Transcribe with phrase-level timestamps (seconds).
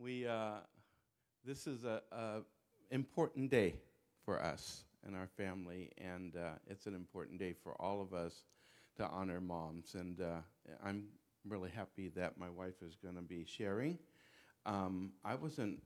[0.00, 0.58] We, uh,
[1.44, 2.42] this is a, a
[2.92, 3.74] important day
[4.24, 8.44] for us and our family, and uh, it's an important day for all of us
[8.96, 9.96] to honor moms.
[9.96, 10.38] And uh,
[10.84, 11.06] I'm
[11.44, 13.98] really happy that my wife is going to be sharing.
[14.66, 15.82] Um, I wasn't,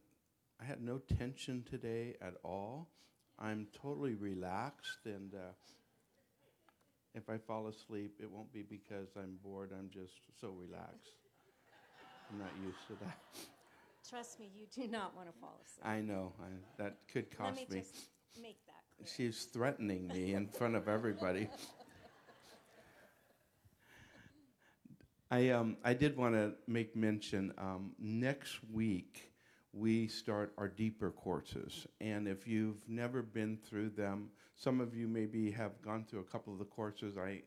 [0.61, 2.89] I had no tension today at all.
[3.39, 5.53] I'm totally relaxed, and uh,
[7.15, 9.71] if I fall asleep, it won't be because I'm bored.
[9.73, 11.17] I'm just so relaxed.
[12.31, 13.62] I'm not used to that.
[14.09, 15.87] Trust me, you do not want to fall asleep.
[15.87, 16.33] I know.
[16.41, 16.47] I,
[16.83, 17.81] that could Let cost me me.
[17.81, 18.09] just
[18.41, 19.09] make that clear.
[19.17, 21.49] She's threatening me in front of everybody.
[25.31, 29.33] I, um, I did want to make mention um, next week
[29.73, 31.87] we start our deeper courses.
[32.01, 36.25] And if you've never been through them, some of you maybe have gone through a
[36.25, 37.17] couple of the courses.
[37.17, 37.43] I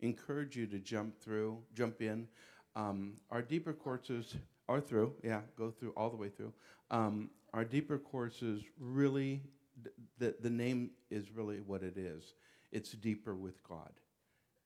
[0.00, 2.28] encourage you to jump through, jump in.
[2.76, 4.36] Um, our deeper courses
[4.70, 6.52] are through, yeah, go through all the way through.
[6.90, 9.42] Um, our deeper courses really,
[9.82, 12.34] th- the, the name is really what it is
[12.72, 13.90] it's deeper with God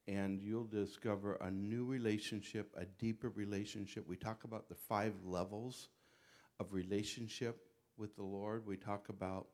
[0.07, 4.07] and you'll discover a new relationship, a deeper relationship.
[4.07, 5.89] We talk about the five levels
[6.61, 7.59] of relationship
[7.97, 8.67] with the Lord.
[8.67, 9.47] We talk about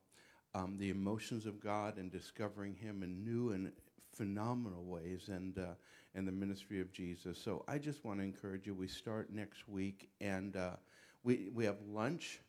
[0.55, 3.70] um, the emotions of God and discovering Him in new and
[4.12, 5.74] phenomenal ways, and uh,
[6.14, 7.39] and the ministry of Jesus.
[7.39, 8.75] So I just want to encourage you.
[8.75, 10.77] We start next week, and uh,
[11.22, 12.41] we we have lunch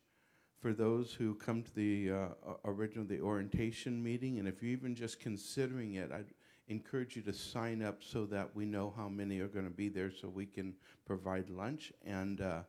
[0.62, 2.28] for those who come to the uh,
[2.66, 6.34] original the orientation meeting, and if you're even just considering it, I'd
[6.68, 9.90] encourage you to sign up so that we know how many are going to be
[9.90, 10.74] there, so we can
[11.06, 12.62] provide lunch and uh,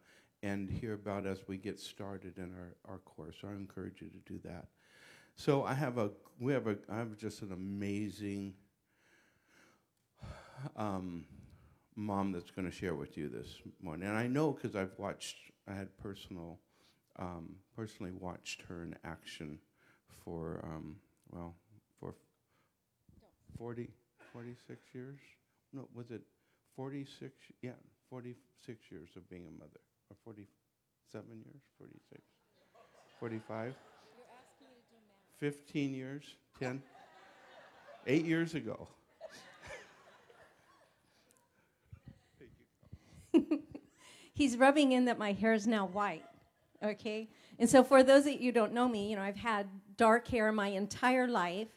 [0.43, 3.37] and hear about as we get started in our, our course.
[3.41, 4.67] So I encourage you to do that.
[5.37, 8.55] So I have a we have a I have just an amazing
[10.77, 11.25] um,
[11.97, 15.37] mom that's going to share with you this morning, and I know because I've watched
[15.69, 16.59] I had personal
[17.19, 19.59] um, personally watched her in action
[20.25, 20.97] for um,
[21.31, 21.55] well
[22.01, 22.15] for
[23.59, 23.89] 40,
[24.33, 25.19] 46 years.
[25.72, 26.22] No, was it
[26.77, 27.33] 46?
[27.62, 27.71] Yeah,
[28.11, 29.81] 46 years of being a mother,
[30.11, 30.47] or 47
[31.45, 32.22] years, 46,
[33.21, 33.75] 45.
[35.39, 36.25] 15 years,
[36.61, 36.83] 10,
[38.06, 38.87] eight years ago.
[44.42, 46.25] He's rubbing in that my hair is now white.
[46.82, 47.28] Okay?
[47.60, 50.50] And so, for those that you don't know me, you know, I've had dark hair
[50.50, 51.69] my entire life.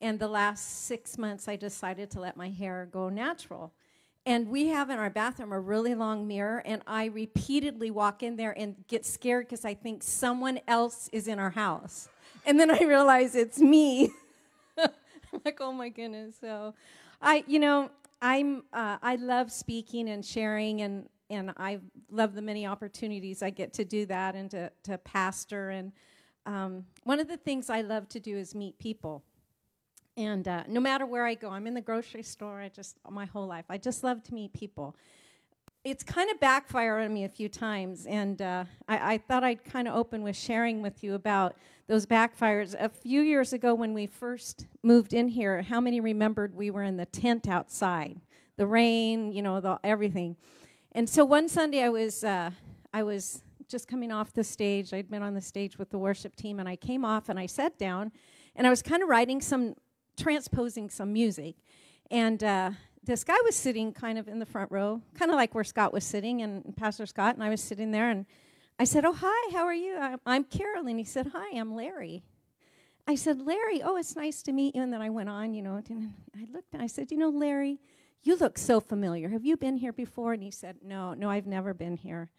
[0.00, 3.74] And the last six months, I decided to let my hair go natural.
[4.24, 8.36] And we have in our bathroom a really long mirror, and I repeatedly walk in
[8.36, 12.08] there and get scared because I think someone else is in our house.
[12.46, 14.10] And then I realize it's me.
[14.78, 16.36] I'm like, oh my goodness.
[16.40, 16.72] So,
[17.20, 17.90] I, you know,
[18.22, 23.50] I'm, uh, I love speaking and sharing, and and I love the many opportunities I
[23.50, 25.70] get to do that and to, to pastor.
[25.70, 25.92] And
[26.44, 29.22] um, one of the things I love to do is meet people.
[30.16, 33.26] And uh, no matter where I go, I'm in the grocery store, I just, my
[33.26, 34.96] whole life, I just love to meet people.
[35.84, 39.62] It's kind of backfired on me a few times, and uh, I, I thought I'd
[39.62, 41.54] kind of open with sharing with you about
[41.86, 42.74] those backfires.
[42.80, 46.82] A few years ago, when we first moved in here, how many remembered we were
[46.82, 48.20] in the tent outside?
[48.56, 50.36] The rain, you know, the, everything.
[50.96, 52.52] And so one Sunday I was uh,
[52.90, 54.94] I was just coming off the stage.
[54.94, 57.44] I'd been on the stage with the worship team, and I came off and I
[57.44, 58.12] sat down,
[58.54, 59.74] and I was kind of writing some,
[60.16, 61.56] transposing some music,
[62.10, 62.70] and uh,
[63.04, 65.92] this guy was sitting kind of in the front row, kind of like where Scott
[65.92, 68.24] was sitting, and Pastor Scott, and I was sitting there, and
[68.78, 69.98] I said, "Oh hi, how are you?
[69.98, 72.22] I'm, I'm Carol," and he said, "Hi, I'm Larry."
[73.06, 75.60] I said, "Larry, oh, it's nice to meet you." And then I went on, you
[75.60, 77.80] know, and I looked and I said, "You know, Larry."
[78.22, 79.28] You look so familiar.
[79.28, 80.32] Have you been here before?
[80.32, 82.30] And he said, No, no, I've never been here.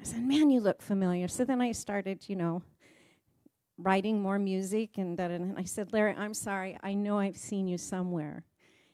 [0.00, 1.28] I said, Man, you look familiar.
[1.28, 2.62] So then I started, you know,
[3.78, 4.98] writing more music.
[4.98, 6.78] And, and I said, Larry, I'm sorry.
[6.82, 8.44] I know I've seen you somewhere.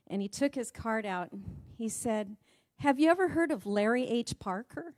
[0.09, 1.31] And he took his card out.
[1.77, 2.37] He said,
[2.79, 4.39] Have you ever heard of Larry H.
[4.39, 4.95] Parker?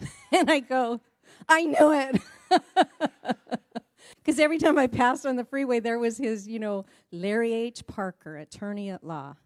[0.32, 1.00] and I go,
[1.48, 2.20] I knew it.
[4.26, 7.86] Because every time I passed on the freeway, there was his, you know, Larry H.
[7.86, 9.36] Parker, attorney at law.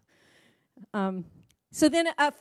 [0.91, 1.25] Um,
[1.69, 2.33] so then a,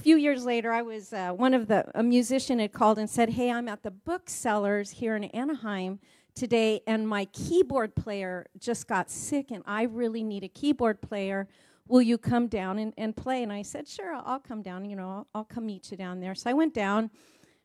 [0.00, 3.30] few years later, I was uh, one of the, a musician had called and said,
[3.30, 6.00] Hey, I'm at the booksellers here in Anaheim
[6.34, 11.46] today, and my keyboard player just got sick, and I really need a keyboard player.
[11.86, 13.44] Will you come down and, and play?
[13.44, 14.84] And I said, Sure, I'll, I'll come down.
[14.84, 16.34] You know, I'll, I'll come meet you down there.
[16.34, 17.12] So I went down.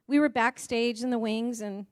[0.05, 1.87] We were backstage in the wings, and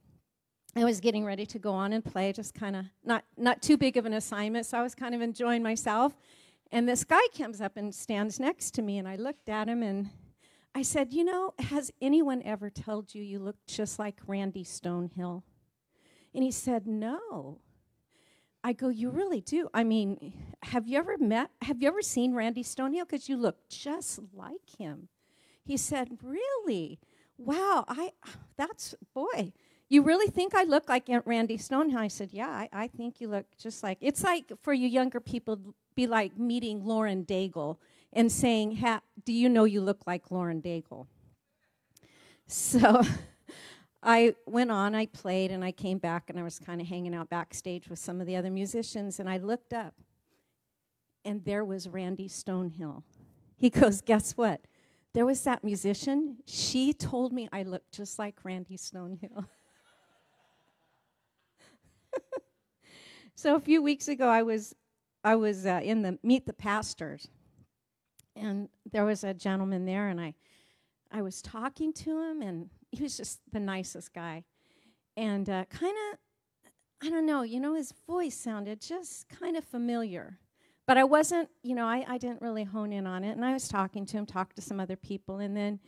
[0.77, 3.77] I was getting ready to go on and play, just kind of not not too
[3.77, 6.15] big of an assignment, so I was kind of enjoying myself.
[6.71, 9.81] And this guy comes up and stands next to me, and I looked at him
[9.81, 10.11] and
[10.75, 15.41] I said, You know, has anyone ever told you you look just like Randy Stonehill?
[16.35, 17.57] And he said, No.
[18.63, 19.69] I go, You really do.
[19.73, 20.31] I mean,
[20.61, 23.07] have you ever met, have you ever seen Randy Stonehill?
[23.07, 25.07] Because you look just like him.
[25.63, 26.99] He said, Really?
[27.39, 28.11] Wow, I,
[28.57, 29.53] that's, boy,
[29.89, 31.97] you really think I look like Aunt Randy Stonehill?
[31.97, 33.97] I said, Yeah, I, I think you look just like.
[34.01, 35.59] It's like for you younger people,
[35.95, 37.77] be like meeting Lauren Daigle
[38.13, 38.83] and saying,
[39.23, 41.07] Do you know you look like Lauren Daigle?
[42.47, 43.01] So
[44.03, 47.13] I went on, I played, and I came back, and I was kind of hanging
[47.13, 49.95] out backstage with some of the other musicians, and I looked up,
[51.25, 53.03] and there was Randy Stonehill.
[53.57, 54.61] He goes, Guess what?
[55.13, 56.37] There was that musician.
[56.45, 59.47] She told me I looked just like Randy Stonehill.
[63.35, 64.75] so a few weeks ago, I was
[65.23, 67.27] I was uh, in the meet the pastors,
[68.35, 70.33] and there was a gentleman there, and I
[71.11, 74.43] I was talking to him, and he was just the nicest guy,
[75.15, 76.19] and uh, kind of
[77.01, 80.39] I don't know, you know, his voice sounded just kind of familiar.
[80.87, 83.31] But I wasn't, you know, I, I didn't really hone in on it.
[83.31, 85.79] And I was talking to him, talked to some other people, and then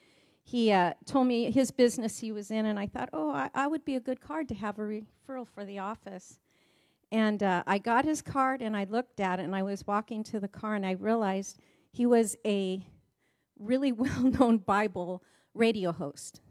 [0.44, 3.68] he uh, told me his business he was in, and I thought, oh, I, I
[3.68, 6.40] would be a good card to have a referral for the office.
[7.12, 10.24] And uh, I got his card and I looked at it and I was walking
[10.26, 11.60] to the car and I realized
[11.92, 12.86] he was a
[13.58, 16.42] really well known Bible radio host.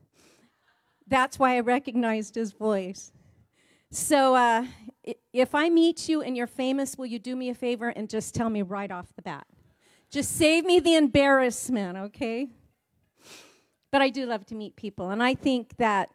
[1.07, 3.13] That's why I recognized his voice.
[3.91, 4.67] So uh,
[5.33, 8.35] if I meet you and you're famous, will you do me a favor and just
[8.35, 9.47] tell me right off the bat?
[10.11, 12.49] Just save me the embarrassment, okay?
[13.91, 15.11] But I do love to meet people.
[15.11, 16.11] And I think that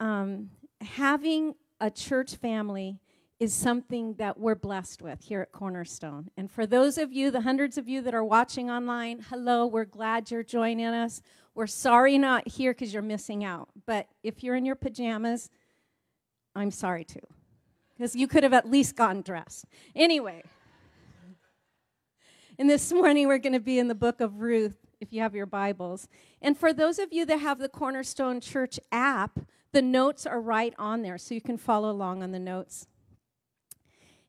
[0.00, 0.50] um,
[0.80, 3.00] having a church family
[3.38, 6.30] is something that we're blessed with here at Cornerstone.
[6.36, 9.84] And for those of you, the hundreds of you that are watching online, hello, we're
[9.84, 11.20] glad you're joining us.
[11.54, 13.68] We're sorry not here because you're missing out.
[13.86, 15.50] But if you're in your pajamas,
[16.54, 17.20] I'm sorry too,
[17.94, 19.66] because you could have at least gotten dressed.
[19.94, 20.42] Anyway,
[22.58, 25.34] and this morning we're going to be in the book of Ruth, if you have
[25.34, 26.08] your Bibles.
[26.40, 29.38] And for those of you that have the Cornerstone Church app,
[29.72, 32.86] the notes are right on there, so you can follow along on the notes.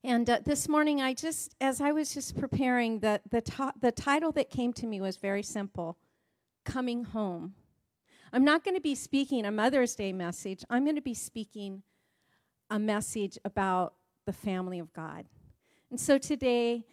[0.04, 4.32] And uh, this morning, I just, as I was just preparing, the, the, the title
[4.34, 5.98] that came to me was very simple
[6.66, 7.54] Coming Home.
[8.34, 11.84] I'm not going to be speaking a Mother's Day message, I'm going to be speaking
[12.70, 13.94] a message about
[14.26, 15.26] the family of God.
[15.90, 16.84] And so today,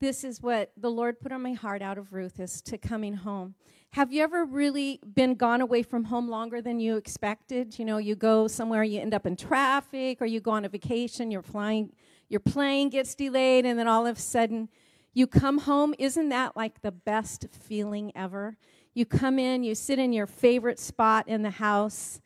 [0.00, 3.14] this is what the Lord put on my heart out of Ruth is to coming
[3.14, 3.54] home.
[3.90, 7.78] Have you ever really been gone away from home longer than you expected?
[7.78, 10.68] You know, you go somewhere, you end up in traffic, or you go on a
[10.68, 11.92] vacation, you're flying
[12.30, 14.68] your plane gets delayed, and then all of a sudden
[15.12, 15.94] you come home.
[15.98, 18.56] Isn't that like the best feeling ever?
[18.94, 22.20] You come in, you sit in your favorite spot in the house,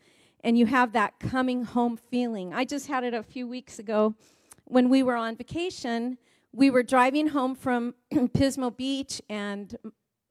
[0.45, 2.53] and you have that coming home feeling.
[2.53, 4.15] I just had it a few weeks ago
[4.67, 6.19] when we were on vacation.
[6.55, 9.77] We were driving home from Pismo Beach, and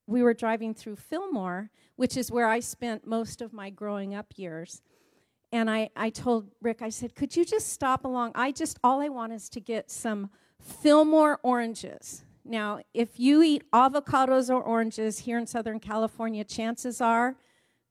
[0.08, 4.28] we were driving through Fillmore, which is where I spent most of my growing up
[4.38, 4.82] years
[5.54, 8.32] and I, I told Rick, I said, could you just stop along?
[8.34, 12.26] I just, all I want is to get some Fillmore oranges.
[12.44, 17.36] Now, if you eat avocados or oranges here in Southern California, chances are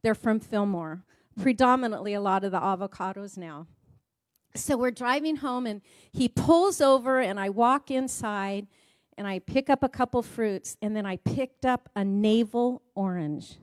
[0.03, 1.05] they're from Fillmore.
[1.41, 3.69] Predominantly a lot of the avocados now.
[4.55, 5.81] So we're driving home, and
[6.13, 8.67] he pulls over, and I walk inside,
[9.17, 13.57] and I pick up a couple fruits, and then I picked up a navel orange.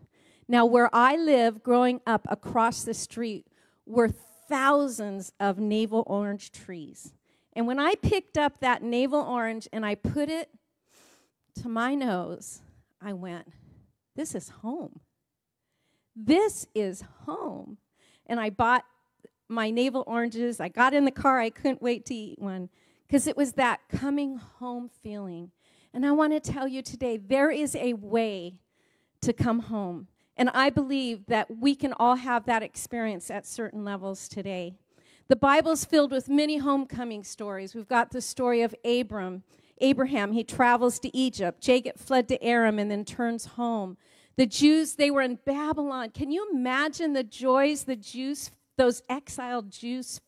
[0.48, 3.46] Now, where I live, growing up across the street
[3.86, 7.14] were thousands of navel orange trees.
[7.54, 10.50] And when I picked up that navel orange and I put it
[11.62, 12.62] to my nose,
[13.02, 13.48] I went,
[14.16, 15.02] This is home.
[16.16, 17.78] This is home.
[18.26, 18.86] And I bought
[19.50, 20.60] my navel oranges.
[20.60, 21.40] I got in the car.
[21.40, 22.70] I couldn't wait to eat one
[23.08, 25.52] because it was that coming home feeling.
[25.94, 28.60] And I want to tell you today there is a way
[29.22, 30.08] to come home.
[30.38, 34.76] And I believe that we can all have that experience at certain levels today.
[35.28, 37.76] The Bible's filled with many homecoming stories.
[37.76, 39.44] We've got the story of Abram.
[39.80, 41.62] Abraham, he travels to Egypt.
[41.62, 43.98] Jacob fled to Aram and then turns home.
[44.38, 46.12] The Jews, they were in Babylon.
[46.12, 50.22] Can you imagine the joys the Jews, those exiled Jews,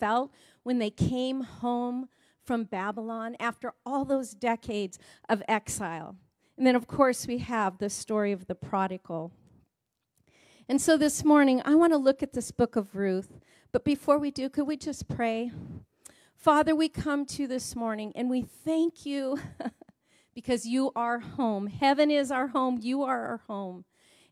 [0.00, 0.32] felt
[0.62, 2.08] when they came home
[2.42, 6.16] from Babylon after all those decades of exile?
[6.56, 9.30] And then, of course, we have the story of the prodigal.
[10.68, 13.40] And so this morning, I want to look at this book of Ruth.
[13.72, 15.50] But before we do, could we just pray?
[16.34, 19.38] Father, we come to this morning and we thank you
[20.34, 21.66] because you are home.
[21.66, 22.78] Heaven is our home.
[22.80, 23.84] You are our home.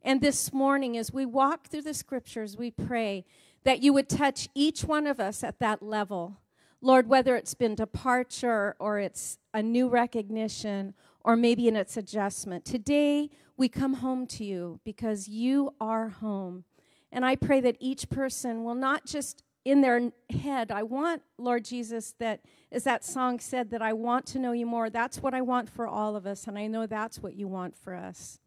[0.03, 3.27] And this morning, as we walk through the scriptures, we pray
[3.65, 6.39] that you would touch each one of us at that level.
[6.81, 12.65] Lord, whether it's been departure or it's a new recognition or maybe in its adjustment,
[12.65, 16.65] today we come home to you because you are home.
[17.13, 21.67] And I pray that each person will not just in their head, I want, Lord
[21.67, 22.41] Jesus, that
[22.73, 24.89] as that song said, that I want to know you more.
[24.89, 27.77] That's what I want for all of us, and I know that's what you want
[27.77, 28.39] for us.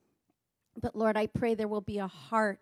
[0.81, 2.59] But Lord, I pray there will be a heart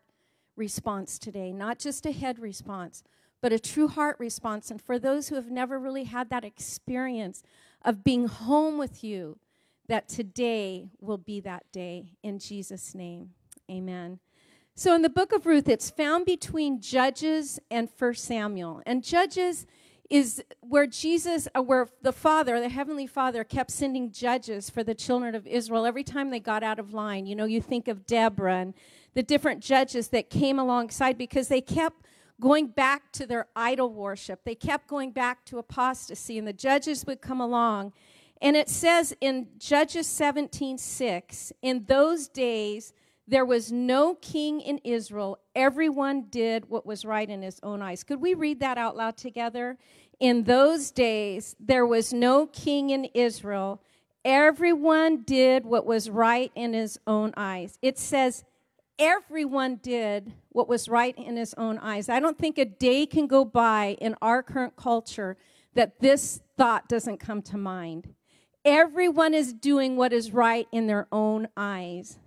[0.55, 3.03] response today, not just a head response,
[3.41, 4.69] but a true heart response.
[4.69, 7.43] And for those who have never really had that experience
[7.83, 9.39] of being home with you,
[9.87, 12.13] that today will be that day.
[12.23, 13.31] In Jesus' name,
[13.69, 14.19] amen.
[14.75, 18.81] So in the book of Ruth, it's found between Judges and First Samuel.
[18.85, 19.65] And Judges
[20.09, 24.93] is where Jesus, uh, where the Father, the Heavenly Father, kept sending judges for the
[24.93, 27.25] children of Israel every time they got out of line.
[27.25, 28.73] You know, you think of Deborah and
[29.13, 32.05] the different judges that came alongside because they kept
[32.39, 34.43] going back to their idol worship.
[34.43, 37.93] They kept going back to apostasy, and the judges would come along.
[38.41, 42.93] And it says in Judges 17 6, in those days,
[43.27, 45.39] there was no king in Israel.
[45.55, 48.03] Everyone did what was right in his own eyes.
[48.03, 49.77] Could we read that out loud together?
[50.19, 53.81] In those days, there was no king in Israel.
[54.25, 57.77] Everyone did what was right in his own eyes.
[57.81, 58.43] It says,
[59.01, 62.07] everyone did what was right in his own eyes.
[62.07, 65.37] I don't think a day can go by in our current culture
[65.73, 68.13] that this thought doesn't come to mind.
[68.63, 72.19] Everyone is doing what is right in their own eyes.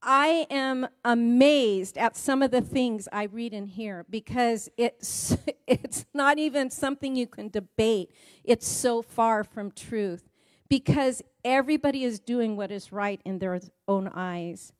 [0.00, 6.04] I am amazed at some of the things I read in here because it's it's
[6.14, 8.12] not even something you can debate.
[8.44, 10.28] It's so far from truth
[10.68, 14.72] because everybody is doing what is right in their own eyes.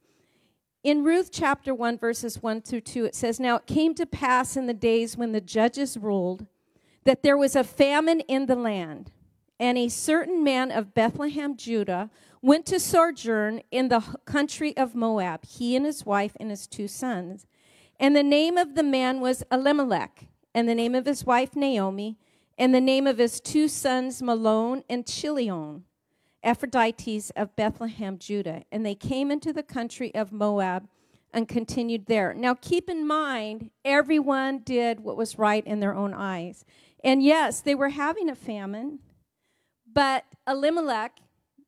[0.85, 4.55] In Ruth chapter 1 verses 1 through 2 it says now it came to pass
[4.55, 6.45] in the days when the judges ruled
[7.05, 9.11] that there was a famine in the land
[9.59, 12.11] and a certain man of Bethlehem Judah
[12.43, 16.87] went to sojourn in the country of Moab, he and his wife and his two
[16.87, 17.47] sons.
[17.99, 22.19] And the name of the man was Elimelech, and the name of his wife Naomi,
[22.59, 25.85] and the name of his two sons Mahlon and Chilion,
[26.45, 28.65] Ephrathites of Bethlehem, Judah.
[28.71, 30.89] And they came into the country of Moab
[31.33, 32.35] and continued there.
[32.35, 36.65] Now keep in mind, everyone did what was right in their own eyes.
[37.03, 39.01] And yes, they were having a famine,
[39.93, 41.21] but Elimelech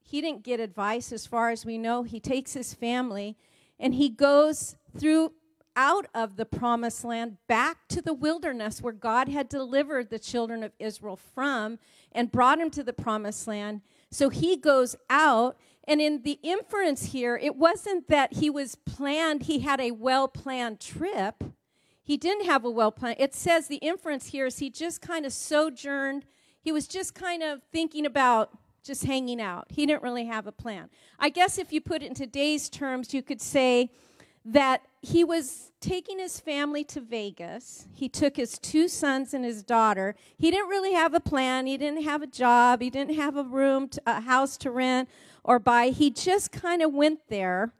[0.09, 2.05] he didn't get advice as far as we know.
[2.05, 3.37] He takes his family
[3.79, 5.33] and he goes through
[5.75, 10.63] out of the promised land back to the wilderness where God had delivered the children
[10.63, 11.79] of Israel from
[12.13, 13.83] and brought him to the promised land.
[14.11, 19.45] So he goes out and in the inference here, it wasn't that he was planned,
[19.45, 21.45] he had a well planned trip.
[22.03, 23.17] He didn't have a well planned.
[23.19, 26.25] It says the inference here is he just kind of sojourned.
[26.61, 28.51] He was just kind of thinking about
[28.83, 29.67] just hanging out.
[29.71, 30.89] He didn't really have a plan.
[31.19, 33.91] I guess if you put it in today's terms, you could say
[34.45, 37.87] that he was taking his family to Vegas.
[37.95, 40.17] He took his two sons and his daughter.
[40.37, 41.69] He didn't really have a plan.
[41.69, 42.81] He didn't have a job.
[42.81, 45.09] He didn't have a room, to, a house to rent
[45.45, 45.91] or buy.
[45.91, 47.73] He just kind of went there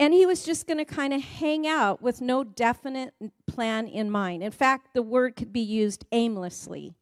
[0.00, 3.12] and he was just going to kind of hang out with no definite
[3.46, 4.42] plan in mind.
[4.42, 6.94] In fact, the word could be used aimlessly.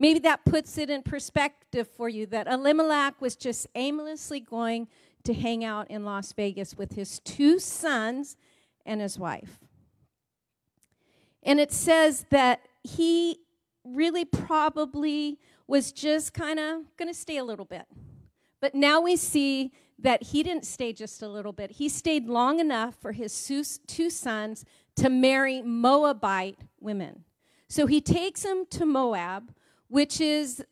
[0.00, 4.88] Maybe that puts it in perspective for you that Elimelech was just aimlessly going
[5.22, 8.36] to hang out in Las Vegas with his two sons
[8.86, 9.58] and his wife.
[11.42, 13.38] And it says that he
[13.84, 17.86] really probably was just kind of going to stay a little bit.
[18.60, 21.72] But now we see that he didn't stay just a little bit.
[21.72, 23.46] He stayed long enough for his
[23.86, 24.64] two sons
[24.96, 27.24] to marry Moabite women.
[27.68, 29.54] So he takes them to Moab,
[29.88, 30.64] which is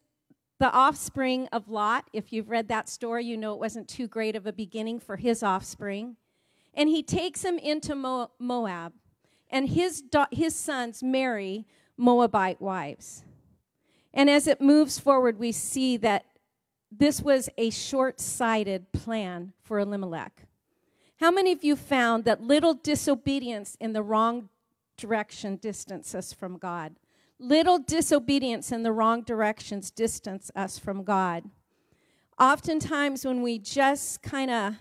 [0.58, 2.08] the offspring of Lot.
[2.12, 5.16] If you've read that story, you know it wasn't too great of a beginning for
[5.16, 6.16] his offspring.
[6.74, 8.92] And he takes him into Moab,
[9.50, 13.24] and his, his sons marry Moabite wives.
[14.14, 16.26] And as it moves forward, we see that
[16.90, 20.42] this was a short sighted plan for Elimelech.
[21.20, 24.48] How many of you found that little disobedience in the wrong
[24.96, 26.96] direction distances us from God?
[27.38, 31.44] Little disobedience in the wrong directions distance us from God.
[32.38, 34.74] Oftentimes, when we just kind of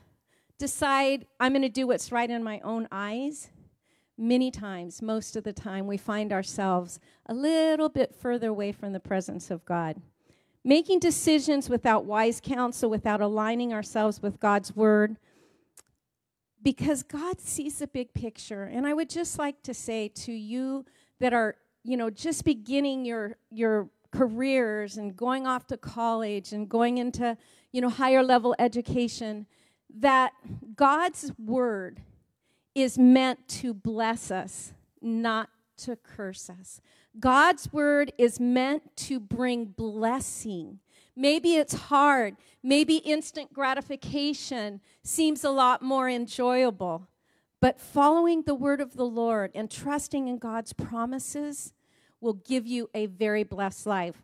[0.61, 3.49] decide, I'm going to do what's right in my own eyes,
[4.15, 8.93] many times, most of the time, we find ourselves a little bit further away from
[8.93, 9.99] the presence of God.
[10.63, 15.17] Making decisions without wise counsel, without aligning ourselves with God's word,
[16.61, 18.65] because God sees the big picture.
[18.65, 20.85] And I would just like to say to you
[21.19, 26.69] that are, you know, just beginning your your careers and going off to college and
[26.69, 27.35] going into,
[27.71, 29.47] you know, higher level education
[29.99, 30.33] that
[30.75, 32.01] God's word
[32.73, 36.79] is meant to bless us, not to curse us.
[37.19, 40.79] God's word is meant to bring blessing.
[41.15, 42.37] Maybe it's hard.
[42.63, 47.07] Maybe instant gratification seems a lot more enjoyable.
[47.59, 51.73] But following the word of the Lord and trusting in God's promises
[52.19, 54.23] will give you a very blessed life.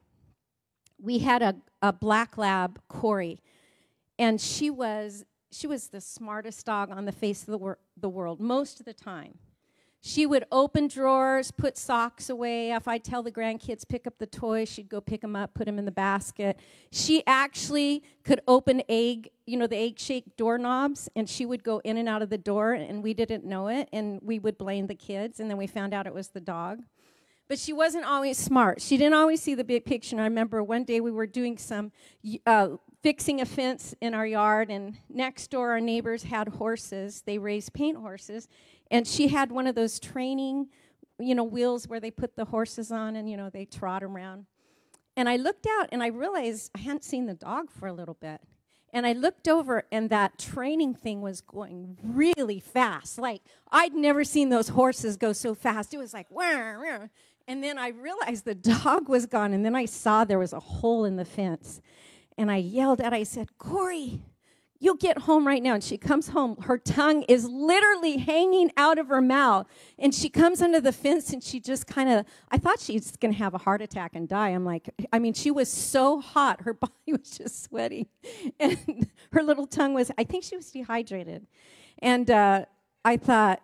[0.99, 3.39] We had a, a black lab, Corey,
[4.17, 8.09] and she was she was the smartest dog on the face of the, wor- the
[8.09, 9.39] world most of the time.
[10.01, 12.71] She would open drawers, put socks away.
[12.71, 15.65] If I tell the grandkids pick up the toys, she'd go pick them up, put
[15.65, 16.59] them in the basket.
[16.91, 21.79] She actually could open egg, you know, the egg shake doorknobs, and she would go
[21.79, 24.87] in and out of the door, and we didn't know it, and we would blame
[24.87, 26.83] the kids, and then we found out it was the dog.
[27.47, 28.81] But she wasn't always smart.
[28.81, 30.15] She didn't always see the big picture.
[30.15, 31.91] And I remember one day we were doing some
[32.45, 32.69] uh,
[33.01, 37.23] fixing a fence in our yard, and next door our neighbors had horses.
[37.25, 38.49] They raised paint horses,
[38.91, 40.67] and she had one of those training,
[41.19, 44.45] you know, wheels where they put the horses on and you know they trot around.
[45.15, 48.13] And I looked out and I realized I hadn't seen the dog for a little
[48.13, 48.41] bit.
[48.93, 53.19] And I looked over, and that training thing was going really fast.
[53.19, 55.93] Like, I'd never seen those horses go so fast.
[55.93, 57.07] It was like, wah, wah.
[57.47, 60.59] And then I realized the dog was gone, and then I saw there was a
[60.59, 61.81] hole in the fence.
[62.37, 64.21] And I yelled at, I said, Corey,
[64.79, 65.73] you'll get home right now.
[65.73, 66.57] And she comes home.
[66.61, 69.67] Her tongue is literally hanging out of her mouth.
[69.97, 73.33] And she comes under the fence and she just kind of, I thought she's going
[73.33, 74.49] to have a heart attack and die.
[74.49, 76.61] I'm like, I mean, she was so hot.
[76.61, 78.07] Her body was just sweating.
[78.59, 81.47] And her little tongue was, I think she was dehydrated.
[81.99, 82.65] And uh,
[83.03, 83.61] I thought,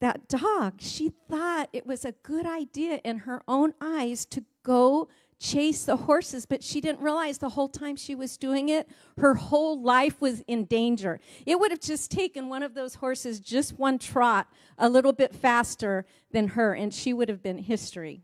[0.00, 5.08] that dog, she thought it was a good idea in her own eyes to go
[5.38, 9.34] chase the horses, but she didn't realize the whole time she was doing it, her
[9.34, 11.18] whole life was in danger.
[11.46, 15.34] It would have just taken one of those horses just one trot a little bit
[15.34, 18.22] faster than her, and she would have been history.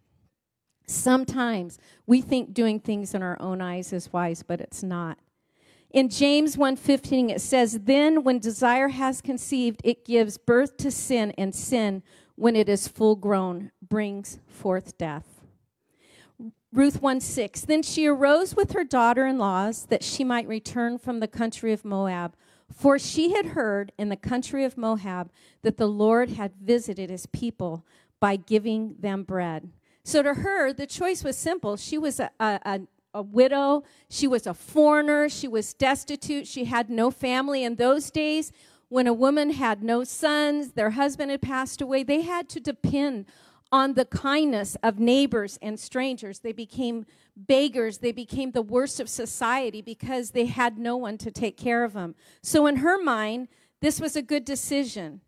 [0.87, 5.19] Sometimes we think doing things in our own eyes is wise, but it's not.
[5.90, 11.33] In James 1:15 it says, "Then when desire has conceived, it gives birth to sin,
[11.38, 12.03] and sin,
[12.35, 15.37] when it is full grown, brings forth death."
[16.72, 17.62] Ruth 1 6.
[17.62, 21.72] Then she arose with her daughter in laws that she might return from the country
[21.72, 22.37] of Moab.
[22.70, 25.31] For she had heard in the country of Moab
[25.62, 27.85] that the Lord had visited his people
[28.20, 29.70] by giving them bread.
[30.05, 31.77] So to her, the choice was simple.
[31.77, 32.81] She was a, a,
[33.14, 37.64] a, widow, she was a foreigner, she was destitute, she had no family.
[37.64, 38.53] In those days,
[38.88, 43.27] when a woman had no sons, their husband had passed away, they had to depend
[43.73, 46.38] on the kindness of neighbors and strangers.
[46.38, 47.05] They became
[47.37, 47.99] beggars.
[47.99, 51.92] They became the worst of society because they had no one to take care of
[51.92, 52.14] them.
[52.42, 53.49] So, in her mind,
[53.81, 55.21] this was a good decision.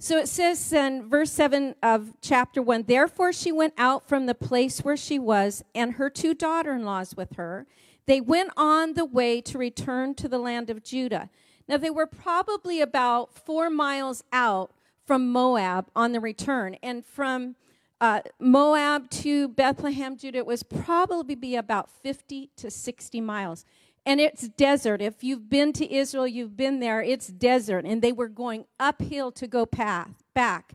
[0.00, 4.34] So it says in verse 7 of chapter 1 Therefore she went out from the
[4.34, 7.66] place where she was, and her two daughter in laws with her.
[8.06, 11.28] They went on the way to return to the land of Judah.
[11.68, 14.70] Now, they were probably about four miles out
[15.04, 16.76] from Moab on the return.
[16.82, 17.56] And from
[18.00, 23.66] uh, Moab to Bethlehem, Judah, it was probably be about 50 to 60 miles.
[24.08, 25.02] And it's desert.
[25.02, 27.84] If you've been to Israel, you've been there, it's desert.
[27.84, 30.72] And they were going uphill to go path, back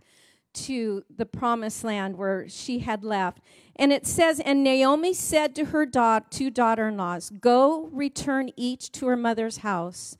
[0.53, 3.39] to the promised land where she had left.
[3.75, 8.51] And it says, And Naomi said to her da- two daughter in laws, Go return
[8.55, 10.15] each to her mother's house.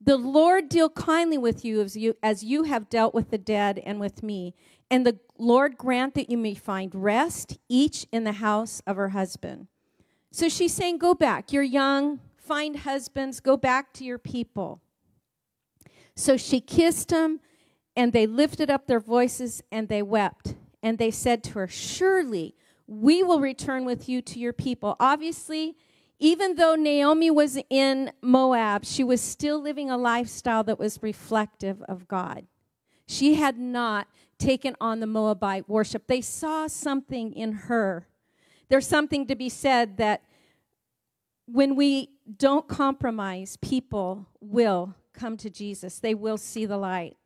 [0.00, 3.80] The Lord deal kindly with you as, you as you have dealt with the dead
[3.86, 4.56] and with me.
[4.90, 9.10] And the Lord grant that you may find rest, each in the house of her
[9.10, 9.68] husband.
[10.32, 11.52] So she's saying, Go back.
[11.52, 12.18] You're young.
[12.46, 13.40] Find husbands.
[13.40, 14.80] Go back to your people.
[16.14, 17.40] So she kissed him,
[17.96, 20.54] and they lifted up their voices and they wept.
[20.82, 22.54] And they said to her, Surely
[22.86, 24.94] we will return with you to your people.
[25.00, 25.76] Obviously,
[26.20, 31.82] even though Naomi was in Moab, she was still living a lifestyle that was reflective
[31.82, 32.46] of God.
[33.06, 34.06] She had not
[34.38, 36.06] taken on the Moabite worship.
[36.06, 38.06] They saw something in her.
[38.68, 40.22] There's something to be said that
[41.46, 47.16] when we don't compromise, people will come to Jesus, they will see the light.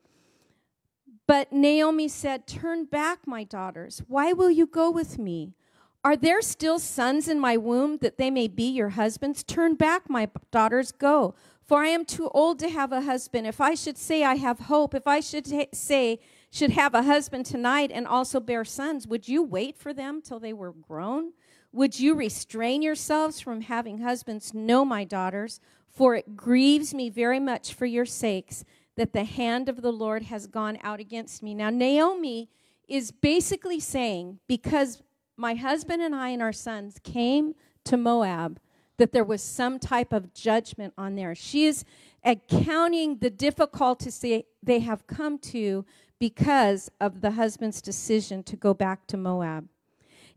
[1.26, 4.02] But Naomi said, Turn back, my daughters.
[4.08, 5.54] Why will you go with me?
[6.02, 9.42] Are there still sons in my womb that they may be your husbands?
[9.42, 11.34] Turn back, my daughters, go.
[11.62, 13.46] For I am too old to have a husband.
[13.46, 16.18] If I should say I have hope, if I should ha- say
[16.50, 20.40] should have a husband tonight and also bear sons, would you wait for them till
[20.40, 21.32] they were grown?
[21.72, 24.52] Would you restrain yourselves from having husbands?
[24.52, 28.64] No, my daughters, for it grieves me very much for your sakes
[28.96, 31.54] that the hand of the Lord has gone out against me.
[31.54, 32.48] Now, Naomi
[32.88, 35.02] is basically saying, because
[35.36, 37.54] my husband and I and our sons came
[37.84, 38.60] to Moab,
[38.98, 41.34] that there was some type of judgment on there.
[41.34, 41.84] She is
[42.24, 45.86] accounting the difficulties they, they have come to
[46.18, 49.68] because of the husband's decision to go back to Moab.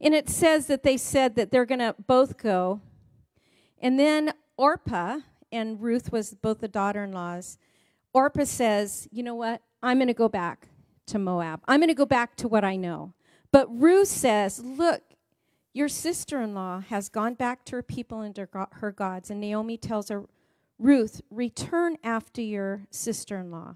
[0.04, 2.82] And it says that they said that they're going to both go.
[3.80, 7.58] And then Orpah and Ruth was both the daughter-in-laws.
[8.13, 9.62] Orpah says, "You know what?
[9.82, 10.68] I'm going to go back
[11.06, 11.62] to Moab.
[11.70, 13.13] I'm going to go back to what I know."
[13.52, 15.02] But Ruth says, "Look,
[15.74, 20.26] your sister-in-law has gone back to her people and her gods." And Naomi tells her,
[20.78, 23.76] "Ruth, return after your sister-in-law."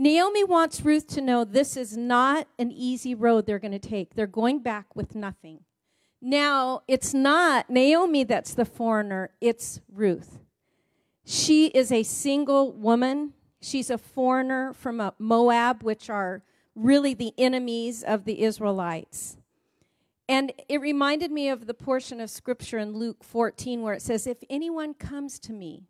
[0.00, 4.14] Naomi wants Ruth to know this is not an easy road they're going to take.
[4.14, 5.60] They're going back with nothing.
[6.22, 10.38] Now, it's not Naomi that's the foreigner, it's Ruth.
[11.26, 13.34] She is a single woman.
[13.60, 16.42] She's a foreigner from Moab, which are
[16.74, 19.36] really the enemies of the Israelites.
[20.26, 24.26] And it reminded me of the portion of scripture in Luke 14 where it says,
[24.26, 25.88] If anyone comes to me,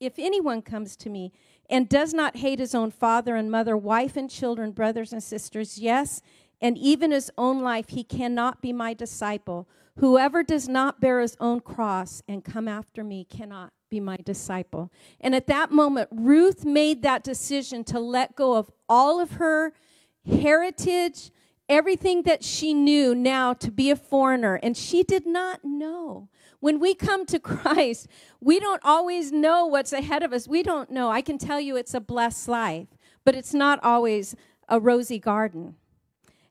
[0.00, 1.32] if anyone comes to me
[1.72, 5.78] and does not hate his own father and mother, wife and children, brothers and sisters,
[5.78, 6.20] yes,
[6.60, 9.66] and even his own life, he cannot be my disciple.
[9.98, 14.92] Whoever does not bear his own cross and come after me cannot be my disciple.
[15.18, 19.72] And at that moment, Ruth made that decision to let go of all of her
[20.26, 21.30] heritage,
[21.72, 24.56] everything that she knew now to be a foreigner.
[24.62, 26.28] And she did not know
[26.60, 28.06] when we come to Christ,
[28.40, 30.46] we don't always know what's ahead of us.
[30.46, 31.10] We don't know.
[31.10, 32.88] I can tell you it's a blessed life,
[33.24, 34.36] but it's not always
[34.68, 35.74] a rosy garden.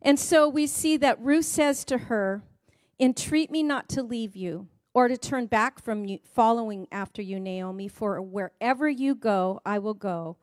[0.01, 2.43] And so we see that Ruth says to her,
[2.99, 7.39] Entreat me not to leave you or to turn back from you, following after you,
[7.39, 10.37] Naomi, for wherever you go, I will go.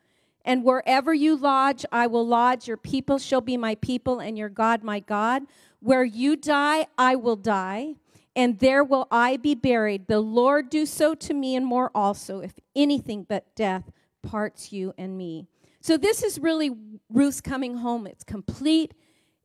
[0.49, 2.67] And wherever you lodge, I will lodge.
[2.67, 5.43] Your people shall be my people, and your God my God.
[5.79, 7.95] Where you die, I will die
[8.39, 10.07] and there will I be buried.
[10.07, 13.91] The Lord do so to me and more also, if anything but death
[14.23, 15.49] parts you and me.
[15.81, 16.71] So this is really
[17.13, 18.07] Ruth's coming home.
[18.07, 18.95] It's complete,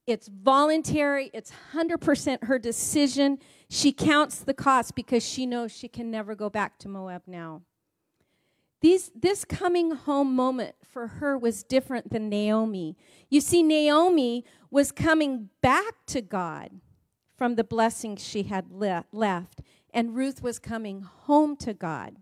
[0.05, 3.39] it's voluntary, it's 100% her decision.
[3.67, 7.63] She counts the cost because she knows she can never go back to Moab now.
[8.83, 12.97] These, this coming home moment for her was different than Naomi.
[13.29, 16.69] You see, Naomi was coming back to God
[17.37, 19.61] from the blessings she had le- left.
[19.93, 22.17] And Ruth was coming home to God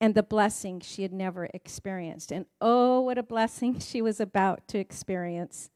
[0.00, 2.32] and the blessing she had never experienced.
[2.32, 5.68] And oh, what a blessing she was about to experience.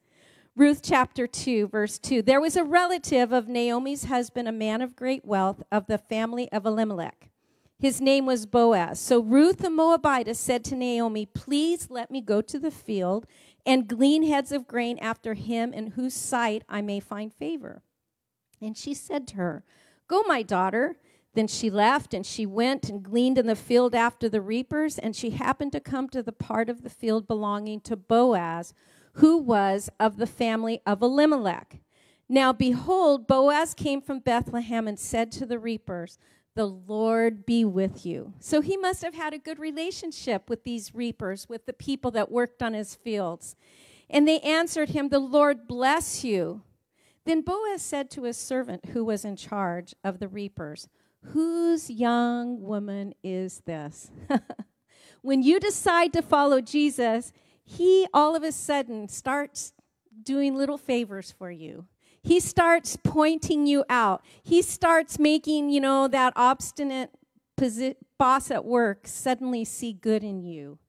[0.57, 2.22] Ruth chapter 2, verse 2.
[2.22, 6.50] There was a relative of Naomi's husband, a man of great wealth, of the family
[6.52, 7.29] of Elimelech.
[7.78, 8.98] His name was Boaz.
[8.98, 13.26] So Ruth the Moabitess said to Naomi, Please let me go to the field
[13.66, 17.82] and glean heads of grain after him in whose sight I may find favor.
[18.62, 19.64] And she said to her,
[20.08, 20.96] Go, my daughter.
[21.34, 24.98] Then she left and she went and gleaned in the field after the reapers.
[24.98, 28.72] And she happened to come to the part of the field belonging to Boaz,
[29.14, 31.80] who was of the family of Elimelech.
[32.26, 36.18] Now, behold, Boaz came from Bethlehem and said to the reapers,
[36.57, 38.33] The Lord be with you.
[38.40, 42.33] So he must have had a good relationship with these reapers, with the people that
[42.33, 43.55] worked on his fields.
[44.09, 46.62] And they answered him, The Lord bless you.
[47.27, 50.88] Then Boaz said to his servant who was in charge of the reapers,
[51.33, 54.11] Whose young woman is this?
[55.21, 59.75] when you decide to follow Jesus, he all of a sudden starts
[60.23, 61.85] doing little favors for you.
[62.26, 64.24] He starts pointing you out.
[64.42, 67.10] He starts making, you know, that obstinate
[67.56, 70.80] posi- boss at work suddenly see good in you.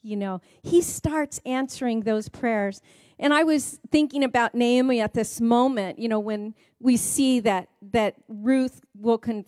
[0.00, 2.80] You know, he starts answering those prayers.
[3.18, 7.68] And I was thinking about Naomi at this moment, you know, when we see that,
[7.92, 9.44] that Ruth will con-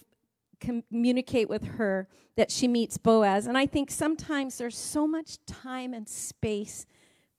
[0.61, 3.47] communicate with her that she meets Boaz.
[3.47, 6.85] And I think sometimes there's so much time and space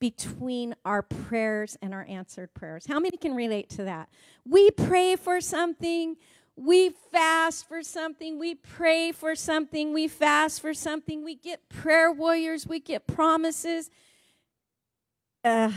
[0.01, 2.87] between our prayers and our answered prayers.
[2.87, 4.09] How many can relate to that?
[4.43, 6.17] We pray for something,
[6.55, 12.11] we fast for something, we pray for something, we fast for something, we get prayer
[12.11, 13.91] warriors, we get promises.
[15.43, 15.71] Uh,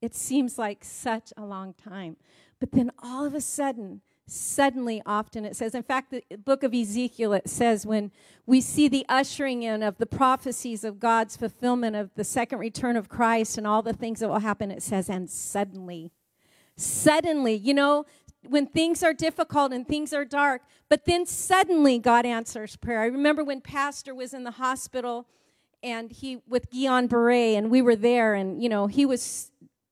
[0.00, 2.16] it seems like such a long time.
[2.60, 5.74] But then all of a sudden, suddenly often it says.
[5.74, 8.10] In fact the book of ezekiel it says when
[8.46, 12.96] we see the ushering in of the prophecies of god's fulfillment of the second return
[12.96, 16.10] of christ and all the things that will happen it says and suddenly
[16.76, 18.06] suddenly you know
[18.48, 23.00] when things are difficult and things are dark but then suddenly god answers prayer.
[23.00, 25.26] I remember when pastor was in the hospital
[25.82, 29.50] and he with guillain barre and we were there and you know he was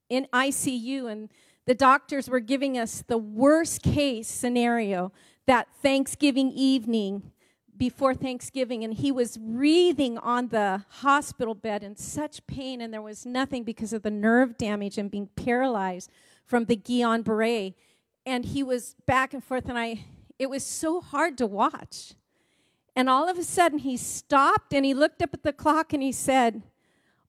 [0.09, 1.31] in icu and
[1.67, 5.13] the doctors were giving us the worst case scenario
[5.47, 7.33] that Thanksgiving evening
[7.77, 13.03] before Thanksgiving, and he was wreathing on the hospital bed in such pain, and there
[13.03, 16.11] was nothing because of the nerve damage and being paralyzed
[16.45, 17.75] from the Guillain Barre.
[18.25, 20.05] And he was back and forth, and I,
[20.39, 22.15] it was so hard to watch.
[22.95, 26.03] And all of a sudden, he stopped and he looked up at the clock and
[26.03, 26.63] he said,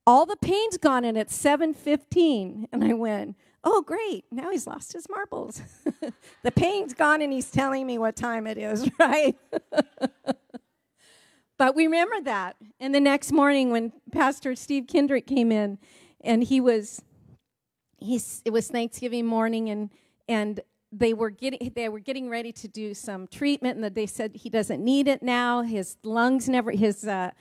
[0.05, 2.67] All the pain's gone, and it's 7:15.
[2.71, 5.61] And I went, oh, great, now he's lost his marbles.
[6.43, 9.35] the pain's gone and he's telling me what time it is, right?
[11.57, 12.55] but we remember that.
[12.79, 15.77] And the next morning when Pastor Steve Kendrick came in
[16.21, 17.01] and he was,
[17.99, 19.89] he's, it was Thanksgiving morning and,
[20.27, 20.59] and
[20.95, 24.47] they were getting they were getting ready to do some treatment and they said he
[24.47, 27.31] doesn't need it now his lungs never his uh,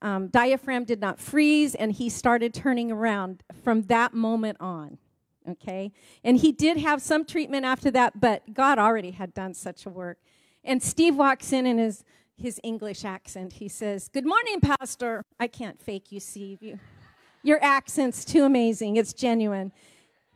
[0.00, 4.96] um, diaphragm did not freeze and he started turning around from that moment on
[5.48, 5.92] okay?
[6.24, 9.90] And he did have some treatment after that, but God already had done such a
[9.90, 10.18] work.
[10.64, 12.04] And Steve walks in in his,
[12.36, 13.54] his English accent.
[13.54, 15.24] He says, Good morning, Pastor.
[15.40, 16.62] I can't fake you, Steve.
[16.62, 16.78] You,
[17.42, 18.96] your accent's too amazing.
[18.96, 19.72] It's genuine.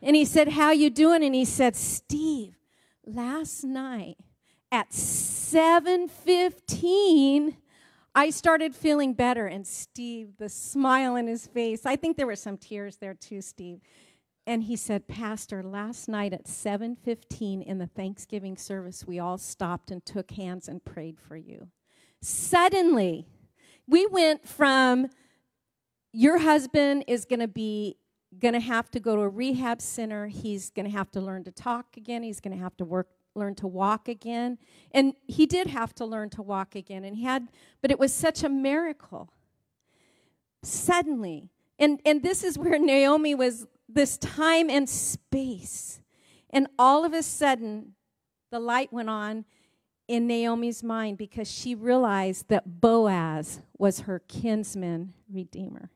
[0.03, 1.23] And he said, How you doing?
[1.23, 2.57] And he said, Steve,
[3.05, 4.17] last night
[4.73, 7.57] at 715,
[8.15, 9.47] I started feeling better.
[9.47, 13.41] And Steve, the smile on his face, I think there were some tears there too,
[13.41, 13.81] Steve
[14.47, 19.91] and he said pastor last night at 7.15 in the thanksgiving service we all stopped
[19.91, 21.69] and took hands and prayed for you.
[22.23, 23.27] Suddenly
[23.87, 25.09] we went from
[26.13, 27.97] your husband is going to be
[28.39, 30.27] going to have to go to a rehab center.
[30.27, 32.23] He's going to have to learn to talk again.
[32.23, 34.57] He's going to have to work learn to walk again.
[34.93, 37.49] And he did have to learn to walk again and he had
[37.83, 39.33] but it was such a miracle.
[40.63, 46.01] Suddenly and and this is where naomi was this time and space.
[46.51, 47.95] And all of a sudden,
[48.51, 49.45] the light went on
[50.09, 55.91] in Naomi's mind because she realized that Boaz was her kinsman redeemer.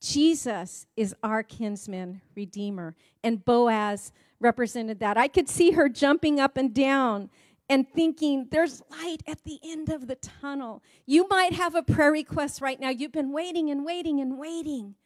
[0.00, 5.16] Jesus is our kinsman redeemer, and Boaz represented that.
[5.16, 7.30] I could see her jumping up and down
[7.68, 10.82] and thinking, there's light at the end of the tunnel.
[11.06, 12.90] You might have a prayer request right now.
[12.90, 14.96] You've been waiting and waiting and waiting.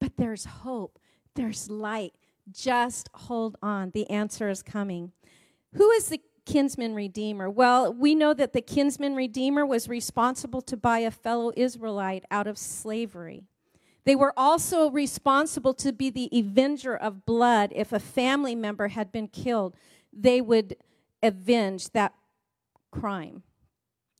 [0.00, 0.98] But there's hope,
[1.34, 2.14] there's light.
[2.50, 3.90] Just hold on.
[3.90, 5.12] The answer is coming.
[5.74, 7.48] Who is the kinsman redeemer?
[7.48, 12.46] Well, we know that the kinsman redeemer was responsible to buy a fellow Israelite out
[12.46, 13.44] of slavery.
[14.04, 17.72] They were also responsible to be the avenger of blood.
[17.74, 19.76] If a family member had been killed,
[20.12, 20.76] they would
[21.22, 22.14] avenge that
[22.90, 23.42] crime.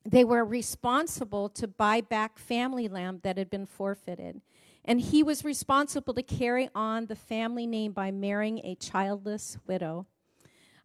[0.04, 4.40] They were responsible to buy back family land that had been forfeited.
[4.84, 10.06] And he was responsible to carry on the family name by marrying a childless widow.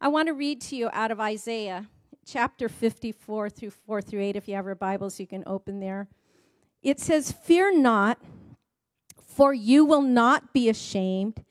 [0.01, 1.87] I want to read to you out of Isaiah
[2.25, 4.35] chapter 54 through 4 through 8.
[4.35, 6.07] If you have your Bibles, you can open there.
[6.81, 8.19] It says, Fear not,
[9.25, 11.43] for you will not be ashamed.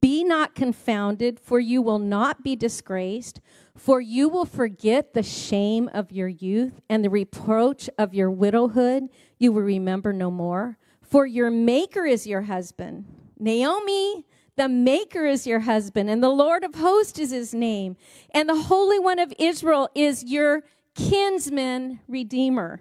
[0.00, 3.40] Be not confounded, for you will not be disgraced.
[3.76, 9.08] For you will forget the shame of your youth and the reproach of your widowhood.
[9.38, 10.76] You will remember no more.
[11.10, 13.04] For your maker is your husband.
[13.38, 14.24] Naomi,
[14.56, 17.96] the maker is your husband, and the Lord of hosts is his name.
[18.32, 20.62] And the Holy One of Israel is your
[20.94, 22.80] kinsman redeemer.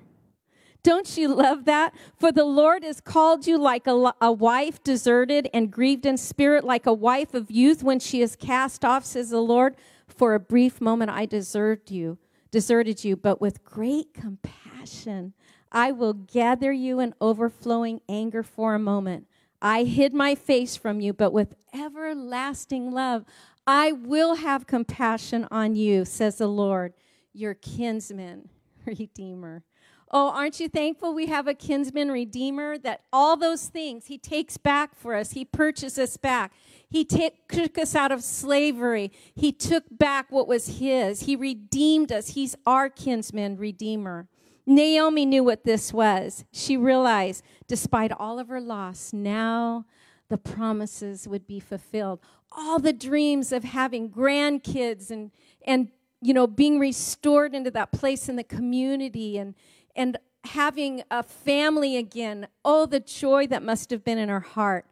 [0.83, 1.93] Don't you love that?
[2.19, 6.63] For the Lord has called you like a, a, wife deserted and grieved in spirit,
[6.63, 9.75] like a wife of youth when she is cast off, says the Lord.
[10.07, 12.17] For a brief moment I deserted you,
[12.51, 15.33] deserted you, but with great compassion
[15.71, 19.27] I will gather you in overflowing anger for a moment.
[19.61, 23.25] I hid my face from you, but with everlasting love,
[23.67, 26.93] I will have compassion on you, says the Lord,
[27.33, 28.49] your kinsman,
[28.85, 29.63] redeemer.
[30.11, 34.57] Oh, aren't you thankful we have a kinsman redeemer that all those things he takes
[34.57, 36.51] back for us, he purchased us back.
[36.89, 39.11] He took us out of slavery.
[39.35, 41.21] He took back what was his.
[41.21, 42.29] He redeemed us.
[42.29, 44.27] He's our kinsman redeemer.
[44.69, 46.45] Naomi knew what this was.
[46.51, 49.85] She realized, despite all of her loss, now
[50.29, 52.19] the promises would be fulfilled.
[52.51, 55.31] All the dreams of having grandkids and,
[55.65, 55.89] and
[56.21, 59.55] you know, being restored into that place in the community and,
[59.95, 62.47] and having a family again.
[62.63, 64.85] Oh, the joy that must have been in her heart.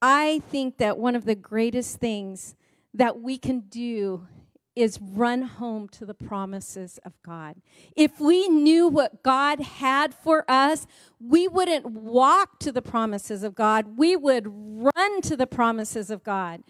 [0.00, 2.54] I think that one of the greatest things
[2.94, 4.26] that we can do
[4.74, 7.56] is run home to the promises of God.
[7.94, 10.86] If we knew what God had for us,
[11.20, 13.96] we wouldn't walk to the promises of God.
[13.96, 16.62] We would run to the promises of God.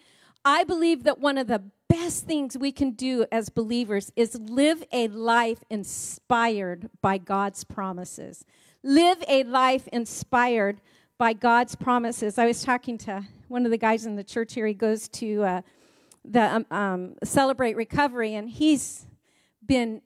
[0.45, 4.83] I believe that one of the best things we can do as believers is live
[4.91, 8.43] a life inspired by God's promises.
[8.83, 10.81] Live a life inspired
[11.17, 12.37] by God's promises.
[12.37, 14.67] I was talking to one of the guys in the church here.
[14.67, 15.61] He goes to uh,
[16.25, 19.05] the um, um, Celebrate Recovery, and he's
[19.65, 20.01] been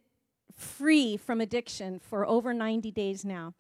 [0.56, 3.54] free from addiction for over 90 days now.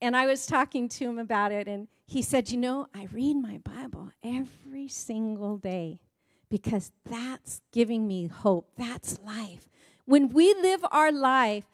[0.00, 3.34] And I was talking to him about it, and he said, You know, I read
[3.34, 6.00] my Bible every single day
[6.48, 8.70] because that's giving me hope.
[8.76, 9.68] That's life.
[10.04, 11.64] When we live our life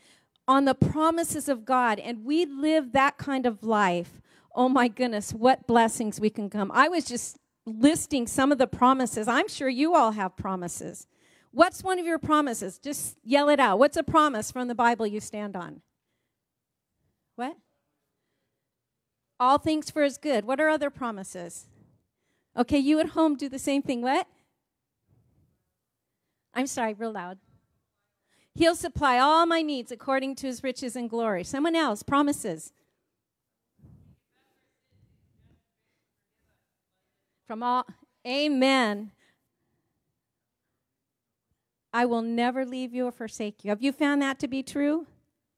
[0.49, 4.23] on the promises of God and we live that kind of life,
[4.55, 6.71] oh my goodness, what blessings we can come.
[6.73, 9.29] I was just listing some of the promises.
[9.29, 11.07] I'm sure you all have promises.
[11.53, 12.79] What's one of your promises?
[12.79, 13.79] Just yell it out.
[13.79, 15.83] What's a promise from the Bible you stand on?
[17.37, 17.57] What?
[19.38, 20.44] All things for his good.
[20.44, 21.66] What are other promises?
[22.57, 24.03] Okay, you at home do the same thing.
[24.03, 24.27] What?
[26.55, 27.38] I'm sorry, real loud.
[28.55, 31.44] He'll supply all my needs according to his riches and glory.
[31.44, 32.72] Someone else, promises.
[37.53, 37.85] From all,
[38.27, 39.11] amen.
[41.93, 43.69] I will never leave you or forsake you.
[43.69, 45.07] Have you found that to be true?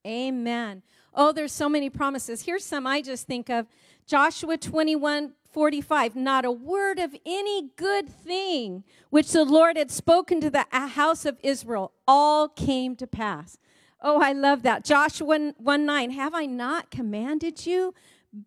[0.04, 0.82] Amen.
[1.14, 2.42] Oh, there's so many promises.
[2.42, 3.68] Here's some I just think of
[4.08, 6.16] Joshua 21 45.
[6.16, 10.88] Not a word of any good thing which the Lord had spoken to the uh,
[10.88, 13.56] house of Israel all came to pass.
[14.00, 14.84] Oh, I love that.
[14.84, 16.10] Joshua 1 9.
[16.10, 17.94] Have I not commanded you?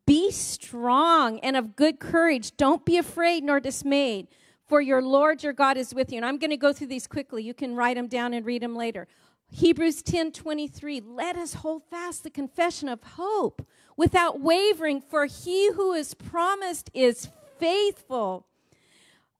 [0.05, 2.57] Be strong and of good courage.
[2.57, 4.27] Don't be afraid nor dismayed,
[4.65, 6.17] for your Lord your God is with you.
[6.17, 7.43] And I'm going to go through these quickly.
[7.43, 9.07] You can write them down and read them later.
[9.49, 11.01] Hebrews 10 23.
[11.01, 16.89] Let us hold fast the confession of hope without wavering, for he who is promised
[16.93, 18.45] is faithful.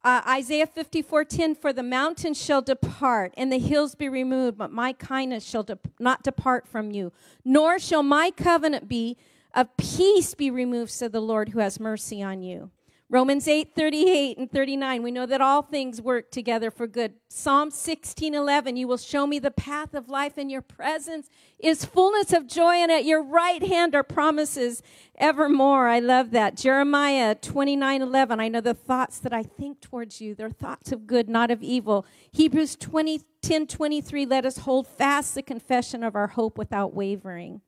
[0.03, 4.71] Uh, Isaiah 54 10, for the mountains shall depart and the hills be removed, but
[4.71, 7.12] my kindness shall de- not depart from you,
[7.43, 9.17] nor shall my covenant be
[9.53, 12.71] of peace be removed, said the Lord who has mercy on you.
[13.10, 17.13] Romans 8, 38 and 39, we know that all things work together for good.
[17.29, 21.86] Psalm 16, 11, you will show me the path of life, and your presence is
[21.86, 24.83] fullness of joy, and at your right hand are promises
[25.17, 25.88] evermore.
[25.88, 26.57] I love that.
[26.57, 31.07] Jeremiah 29, 11, I know the thoughts that I think towards you, they're thoughts of
[31.07, 32.05] good, not of evil.
[32.33, 37.62] Hebrews 20, 10, 23, let us hold fast the confession of our hope without wavering.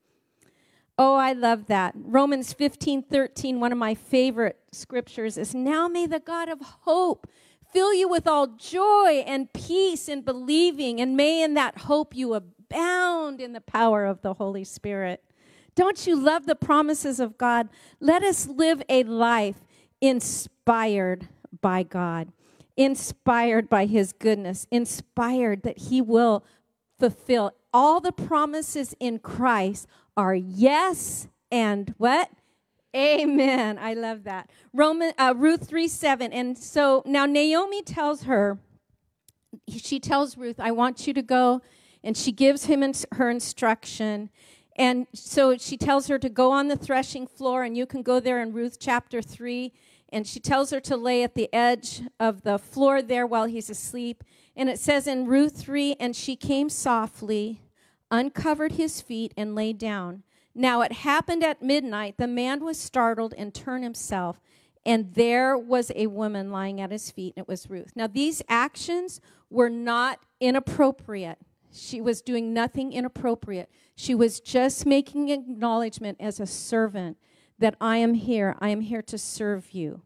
[1.01, 1.93] Oh, I love that.
[1.95, 7.25] Romans 15 13, one of my favorite scriptures is Now may the God of hope
[7.71, 12.33] fill you with all joy and peace in believing, and may in that hope you
[12.33, 15.23] abound in the power of the Holy Spirit.
[15.73, 17.69] Don't you love the promises of God?
[18.01, 19.63] Let us live a life
[20.01, 21.29] inspired
[21.62, 22.33] by God,
[22.75, 26.43] inspired by His goodness, inspired that He will
[26.99, 29.88] fulfill all the promises in Christ
[30.19, 32.29] are yes and what?
[32.93, 33.77] Amen.
[33.77, 34.49] I love that.
[34.73, 36.34] Roman uh, Ruth 3 7.
[36.34, 38.60] And so now Naomi tells her,
[39.69, 41.62] she tells Ruth, I want you to go.
[42.03, 44.29] And she gives him ins- her instruction.
[44.75, 48.19] And so she tells her to go on the threshing floor, and you can go
[48.19, 49.71] there in Ruth chapter 3.
[50.10, 53.69] And she tells her to lay at the edge of the floor there while he's
[53.69, 54.23] asleep.
[54.55, 57.62] And it says in Ruth 3 and she came softly
[58.11, 60.23] uncovered his feet, and lay down.
[60.55, 62.17] Now it happened at midnight.
[62.17, 64.41] The man was startled and turned himself,
[64.85, 67.91] and there was a woman lying at his feet, and it was Ruth.
[67.95, 71.37] Now, these actions were not inappropriate.
[71.71, 73.69] She was doing nothing inappropriate.
[73.95, 77.17] She was just making acknowledgement as a servant
[77.60, 78.55] that I am here.
[78.60, 80.01] I am here to serve you.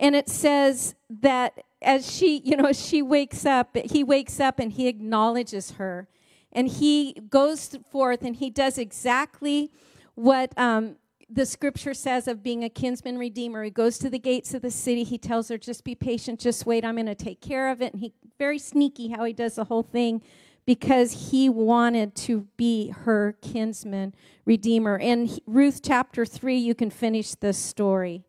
[0.00, 4.72] And it says that as she, you know, she wakes up, he wakes up and
[4.72, 6.08] he acknowledges her
[6.54, 9.72] and he goes forth and he does exactly
[10.14, 10.96] what um,
[11.28, 13.64] the scripture says of being a kinsman redeemer.
[13.64, 15.02] He goes to the gates of the city.
[15.02, 17.92] He tells her, just be patient, just wait, I'm going to take care of it.
[17.92, 20.22] And he, very sneaky how he does the whole thing
[20.66, 24.96] because he wanted to be her kinsman redeemer.
[24.96, 28.24] In Ruth chapter 3, you can finish this story.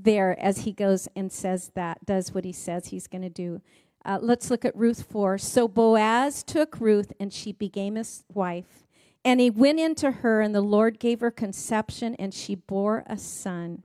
[0.00, 3.60] there as he goes and says that, does what he says he's going to do.
[4.08, 5.36] Uh, let's look at Ruth 4.
[5.36, 8.86] So Boaz took Ruth, and she became his wife.
[9.22, 13.18] And he went into her, and the Lord gave her conception, and she bore a
[13.18, 13.82] son.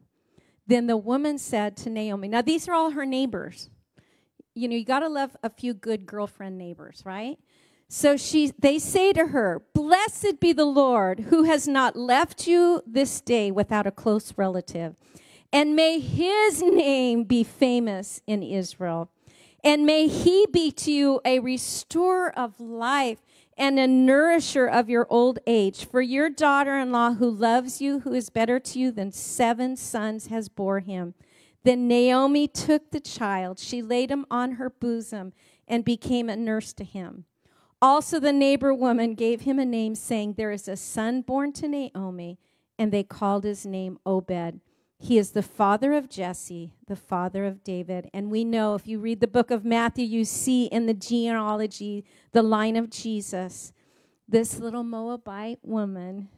[0.65, 3.69] Then the woman said to Naomi, Now, these are all her neighbors.
[4.55, 7.37] You know, you got to love a few good girlfriend neighbors, right?
[7.89, 12.81] So she, they say to her, Blessed be the Lord who has not left you
[12.87, 14.95] this day without a close relative.
[15.51, 19.09] And may his name be famous in Israel.
[19.63, 23.19] And may he be to you a restorer of life
[23.57, 25.85] and a nourisher of your old age.
[25.85, 29.77] For your daughter in law, who loves you, who is better to you than seven
[29.77, 31.13] sons, has bore him.
[31.63, 35.31] Then Naomi took the child, she laid him on her bosom,
[35.65, 37.23] and became a nurse to him.
[37.81, 41.67] Also, the neighbor woman gave him a name, saying, There is a son born to
[41.67, 42.37] Naomi,
[42.77, 44.59] and they called his name Obed.
[45.03, 48.09] He is the father of Jesse, the father of David.
[48.13, 52.05] And we know, if you read the book of Matthew, you see in the genealogy
[52.31, 53.73] the line of Jesus,
[54.29, 56.29] this little Moabite woman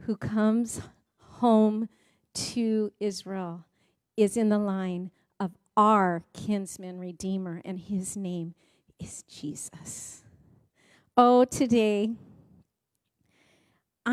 [0.00, 0.80] who comes
[1.18, 1.88] home
[2.34, 3.64] to Israel
[4.16, 8.56] is in the line of our kinsman redeemer, and his name
[8.98, 10.24] is Jesus.
[11.16, 12.10] Oh, today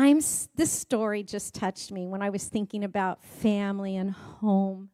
[0.00, 0.20] I'm
[0.54, 4.90] this story just touched me when I was thinking about family and home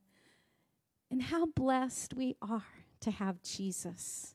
[1.10, 2.64] and how blessed we are
[3.00, 4.34] to have Jesus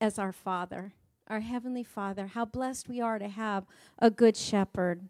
[0.00, 0.94] as our father,
[1.28, 2.28] our heavenly father.
[2.28, 3.66] How blessed we are to have
[3.98, 5.02] a good shepherd.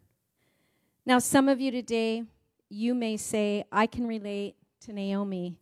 [1.06, 2.24] Now some of you today
[2.68, 5.54] you may say I can relate to Naomi.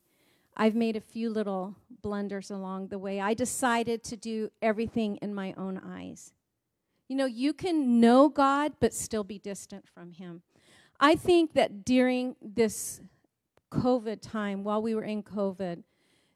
[0.57, 3.20] I've made a few little blunders along the way.
[3.20, 6.32] I decided to do everything in my own eyes.
[7.09, 10.42] You know, you can know God but still be distant from Him.
[10.98, 13.00] I think that during this
[13.70, 15.82] COVID time, while we were in COVID,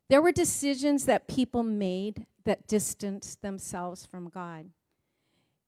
[0.09, 4.71] there were decisions that people made that distanced themselves from God.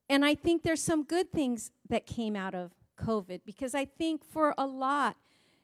[0.09, 4.25] And I think there's some good things that came out of COVID because I think
[4.25, 5.17] for a lot,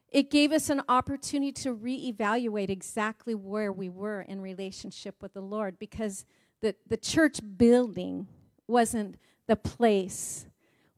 [0.09, 5.41] it gave us an opportunity to reevaluate exactly where we were in relationship with the
[5.41, 6.25] Lord because
[6.61, 8.29] the, the church building
[8.69, 10.47] wasn't the place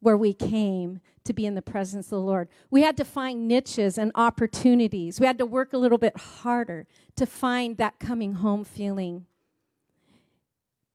[0.00, 2.48] where we came to be in the presence of the Lord.
[2.70, 5.20] We had to find niches and opportunities.
[5.20, 9.26] We had to work a little bit harder to find that coming home feeling.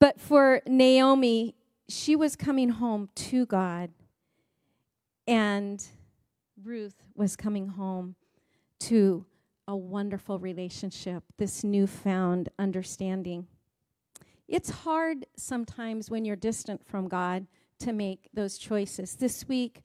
[0.00, 1.54] But for Naomi,
[1.88, 3.90] she was coming home to God,
[5.26, 5.82] and
[6.62, 8.16] Ruth was coming home
[8.80, 9.24] to
[9.68, 13.46] a wonderful relationship, this newfound understanding.
[14.46, 17.46] It's hard sometimes when you're distant from God
[17.80, 19.16] to make those choices.
[19.16, 19.82] This week,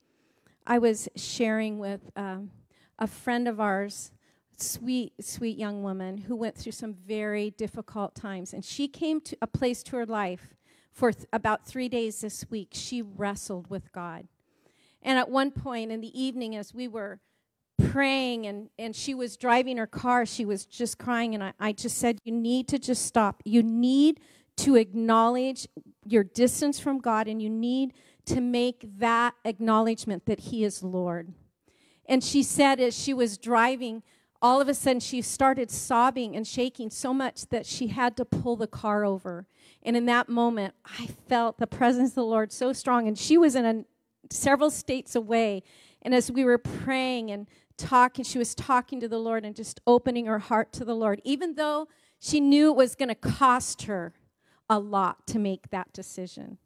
[0.67, 2.51] I was sharing with um,
[2.97, 4.11] a friend of ours,
[4.57, 8.53] sweet, sweet young woman who went through some very difficult times.
[8.53, 10.55] And she came to a place to her life
[10.91, 12.69] for th- about three days this week.
[12.73, 14.27] She wrestled with God.
[15.01, 17.19] And at one point in the evening, as we were
[17.91, 21.33] praying and, and she was driving her car, she was just crying.
[21.33, 23.41] And I, I just said, You need to just stop.
[23.45, 24.19] You need
[24.63, 25.67] to acknowledge
[26.05, 27.93] your distance from God, and you need
[28.25, 31.33] to make that acknowledgement that He is Lord.
[32.07, 34.03] And she said, as she was driving,
[34.41, 38.25] all of a sudden she started sobbing and shaking so much that she had to
[38.25, 39.47] pull the car over.
[39.83, 43.07] And in that moment, I felt the presence of the Lord so strong.
[43.07, 43.85] And she was in a,
[44.33, 45.63] several states away.
[46.01, 47.47] And as we were praying and
[47.77, 51.21] talking, she was talking to the Lord and just opening her heart to the Lord,
[51.23, 51.87] even though
[52.19, 54.13] she knew it was going to cost her
[54.69, 56.57] a lot to make that decision.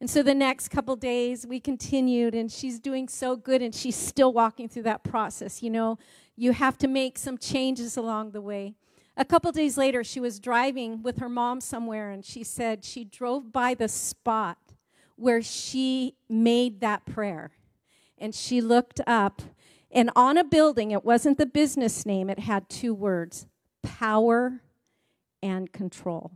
[0.00, 3.94] And so the next couple days we continued, and she's doing so good, and she's
[3.94, 5.62] still walking through that process.
[5.62, 5.98] You know,
[6.34, 8.74] you have to make some changes along the way.
[9.16, 13.04] A couple days later, she was driving with her mom somewhere, and she said she
[13.04, 14.58] drove by the spot
[15.14, 17.52] where she made that prayer.
[18.18, 19.42] And she looked up,
[19.90, 23.46] and on a building, it wasn't the business name, it had two words
[23.82, 24.62] power
[25.42, 26.32] and control.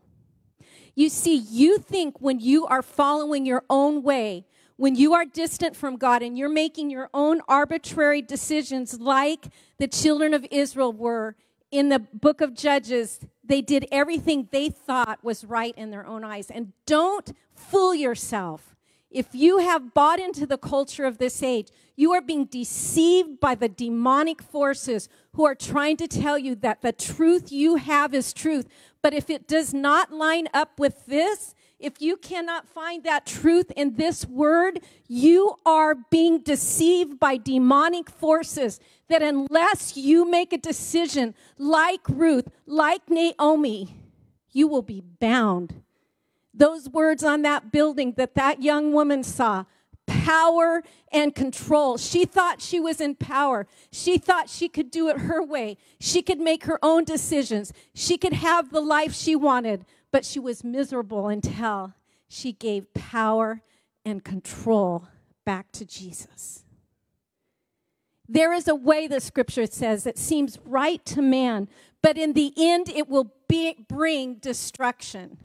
[0.97, 5.77] You see, you think when you are following your own way, when you are distant
[5.77, 11.37] from God and you're making your own arbitrary decisions, like the children of Israel were
[11.71, 16.25] in the book of Judges, they did everything they thought was right in their own
[16.25, 16.51] eyes.
[16.51, 18.76] And don't fool yourself.
[19.11, 23.55] If you have bought into the culture of this age, you are being deceived by
[23.55, 28.33] the demonic forces who are trying to tell you that the truth you have is
[28.33, 28.67] truth.
[29.03, 33.71] But if it does not line up with this, if you cannot find that truth
[33.77, 38.81] in this word, you are being deceived by demonic forces.
[39.09, 43.95] That unless you make a decision like Ruth, like Naomi,
[44.53, 45.83] you will be bound.
[46.57, 49.65] Those words on that building that that young woman saw
[50.07, 50.83] power
[51.13, 51.99] and control.
[51.99, 53.67] She thought she was in power.
[53.93, 55.77] She thought she could do it her way.
[56.01, 57.73] She could make her own decisions.
[57.95, 59.85] She could have the life she wanted
[60.17, 61.93] but she was miserable until
[62.27, 63.61] she gave power
[64.03, 65.09] and control
[65.45, 66.65] back to Jesus.
[68.27, 71.69] There is a way, the scripture says, that seems right to man,
[72.03, 75.37] but in the end it will be, bring destruction.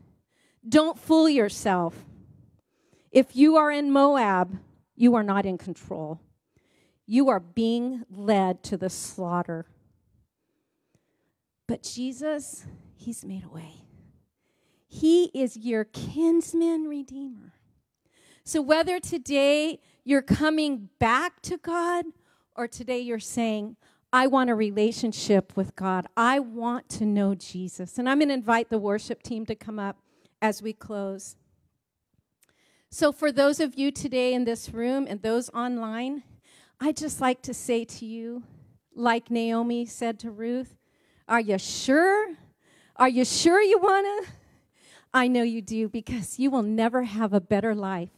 [0.67, 1.95] Don't fool yourself.
[3.11, 4.59] If you are in Moab,
[4.95, 6.21] you are not in control.
[7.05, 9.65] You are being led to the slaughter.
[11.67, 13.85] But Jesus, He's made a way.
[14.87, 17.53] He is your kinsman redeemer.
[18.43, 22.05] So whether today you're coming back to God
[22.55, 23.77] or today you're saying,
[24.13, 27.97] I want a relationship with God, I want to know Jesus.
[27.97, 30.00] And I'm going to invite the worship team to come up
[30.41, 31.35] as we close.
[32.89, 36.23] So, for those of you today in this room and those online,
[36.79, 38.43] I'd just like to say to you,
[38.95, 40.75] like Naomi said to Ruth,
[41.27, 42.35] Are you sure?
[42.97, 44.31] Are you sure you want to?
[45.13, 48.11] I know you do because you will never have a better life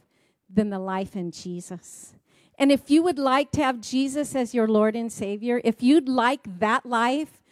[0.52, 2.14] than the life in Jesus.
[2.58, 6.08] And if you would like to have Jesus as your Lord and Savior, if you'd
[6.08, 7.42] like that life,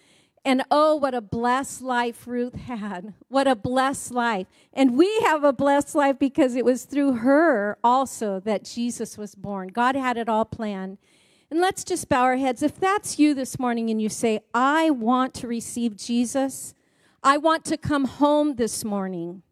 [0.45, 3.15] and oh, what a blessed life Ruth had.
[3.29, 4.49] What a blessed life.
[4.73, 9.37] And we have a blessed life because it was through her also that Jesus was
[9.37, 9.69] born.
[9.69, 10.99] God had it all planned.
[11.51, 12.63] And let's just bow our heads.
[12.63, 16.75] If that's you this morning and you say, I want to receive Jesus,
[17.23, 19.43] I want to come home this morning.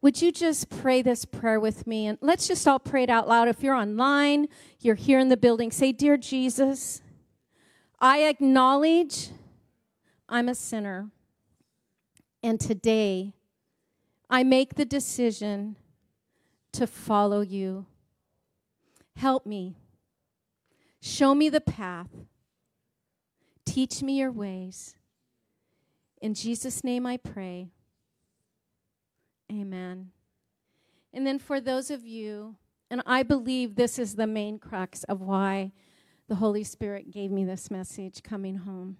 [0.00, 2.06] Would you just pray this prayer with me?
[2.06, 3.46] And let's just all pray it out loud.
[3.46, 4.48] If you're online,
[4.80, 7.02] you're here in the building, say, Dear Jesus,
[8.00, 9.30] I acknowledge
[10.28, 11.10] I'm a sinner.
[12.42, 13.32] And today,
[14.30, 15.76] I make the decision
[16.72, 17.86] to follow you.
[19.16, 19.74] Help me.
[21.00, 22.10] Show me the path.
[23.64, 24.94] Teach me your ways.
[26.20, 27.68] In Jesus' name I pray.
[29.50, 30.10] Amen.
[31.12, 32.56] And then for those of you,
[32.90, 35.72] and I believe this is the main crux of why
[36.28, 38.96] the Holy Spirit gave me this message coming home.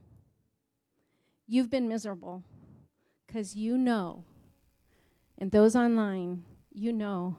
[1.46, 2.42] You've been miserable
[3.26, 4.24] because you know,
[5.38, 7.36] and those online, you know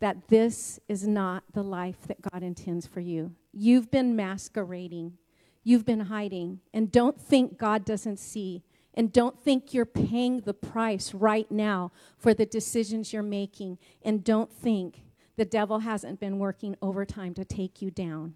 [0.00, 3.32] that this is not the life that God intends for you.
[3.52, 5.18] You've been masquerading,
[5.62, 10.54] you've been hiding, and don't think God doesn't see and don't think you're paying the
[10.54, 13.78] price right now for the decisions you're making.
[14.02, 15.02] And don't think
[15.36, 18.34] the devil hasn't been working overtime to take you down.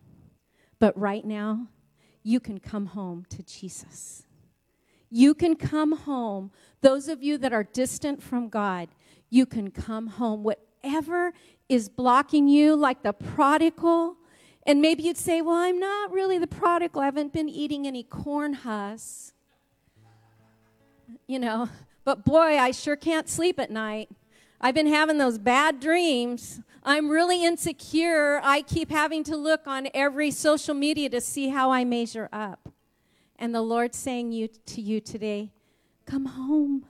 [0.79, 1.69] But right now,
[2.23, 4.25] you can come home to Jesus.
[5.11, 6.51] You can come home.
[6.81, 8.89] Those of you that are distant from God,
[9.31, 10.43] you can come home.
[10.43, 11.33] Whatever
[11.69, 14.17] is blocking you, like the prodigal,
[14.67, 17.01] and maybe you'd say, Well, I'm not really the prodigal.
[17.01, 19.33] I haven't been eating any corn husks
[21.27, 21.69] you know,
[22.05, 24.09] but boy, I sure can't sleep at night.
[24.61, 26.61] I've been having those bad dreams.
[26.85, 28.41] I'm really insecure.
[28.43, 32.69] I keep having to look on every social media to see how I measure up.
[33.37, 35.53] And the Lord's saying you, to you today,
[36.07, 36.85] come home.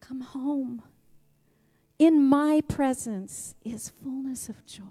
[0.00, 0.82] Come home.
[1.98, 4.84] In my presence is fullness of joy.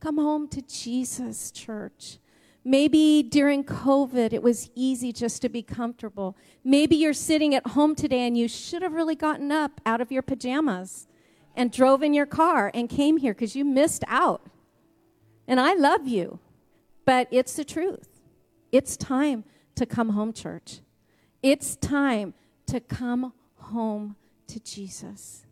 [0.00, 2.18] Come home to Jesus, church.
[2.64, 6.36] Maybe during COVID, it was easy just to be comfortable.
[6.62, 10.12] Maybe you're sitting at home today and you should have really gotten up out of
[10.12, 11.08] your pajamas
[11.54, 14.42] and drove in your car and came here because you missed out.
[15.46, 16.38] And I love you,
[17.04, 18.20] but it's the truth.
[18.70, 19.44] It's time
[19.74, 20.80] to come home, church.
[21.42, 22.34] It's time
[22.66, 25.46] to come home to Jesus.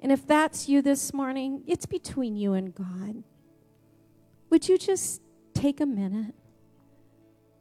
[0.00, 3.22] And if that's you this morning, it's between you and God.
[4.50, 5.20] Would you just
[5.54, 6.34] take a minute?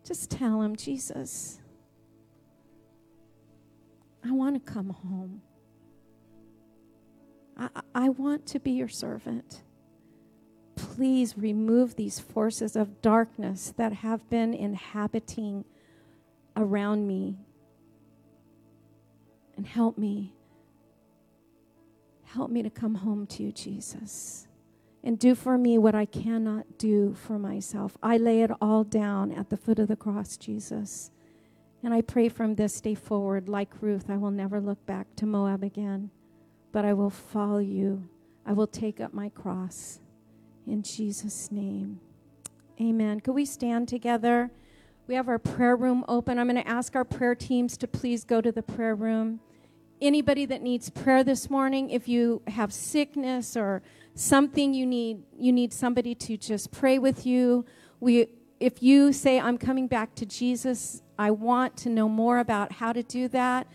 [0.04, 1.60] Just tell him, Jesus,
[4.24, 5.42] I want to come home.
[7.58, 9.62] I, I want to be your servant.
[10.76, 15.66] Please remove these forces of darkness that have been inhabiting
[16.56, 17.38] around me
[19.56, 20.34] and help me.
[22.26, 24.48] Help me to come home to you, Jesus
[25.08, 27.98] and do for me what I cannot do for myself.
[28.04, 31.12] I lay it all down at the foot of the cross, Jesus.
[31.82, 35.26] And I pray from this day forward, like Ruth, I will never look back to
[35.26, 36.12] Moab again.
[36.72, 38.08] But I will follow you.
[38.46, 40.00] I will take up my cross.
[40.66, 42.00] In Jesus' name.
[42.80, 43.20] Amen.
[43.20, 44.52] Could we stand together?
[45.08, 46.38] We have our prayer room open.
[46.38, 49.40] I'm going to ask our prayer teams to please go to the prayer room.
[50.02, 53.82] Anybody that needs prayer this morning, if you have sickness or
[54.14, 57.66] something you need, you need somebody to just pray with you.
[58.00, 58.28] We,
[58.60, 62.94] if you say, I'm coming back to Jesus, I want to know more about how
[62.94, 63.68] to do that.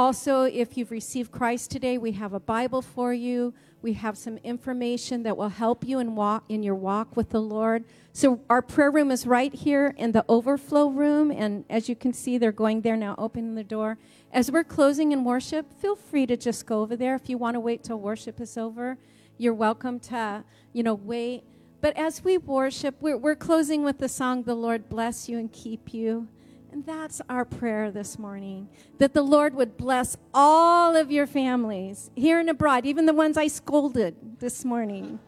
[0.00, 3.52] Also, if you've received Christ today, we have a Bible for you.
[3.82, 7.40] We have some information that will help you in walk in your walk with the
[7.40, 7.84] Lord.
[8.12, 12.12] So our prayer room is right here in the overflow room, and as you can
[12.12, 13.98] see, they're going there now, opening the door.
[14.32, 17.16] As we're closing in worship, feel free to just go over there.
[17.16, 18.98] If you want to wait till worship is over,
[19.36, 21.42] you're welcome to, you know, wait.
[21.80, 25.52] But as we worship, we're, we're closing with the song, "The Lord Bless You and
[25.52, 26.28] Keep You."
[26.70, 32.10] And that's our prayer this morning that the Lord would bless all of your families
[32.14, 35.18] here and abroad, even the ones I scolded this morning.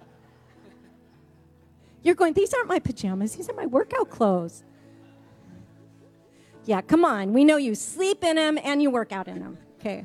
[2.03, 4.64] You're going, these aren't my pajamas, these are my workout clothes.
[6.66, 7.32] Yeah, come on.
[7.32, 9.59] We know you sleep in them and you work out in them.
[9.80, 10.05] Okay.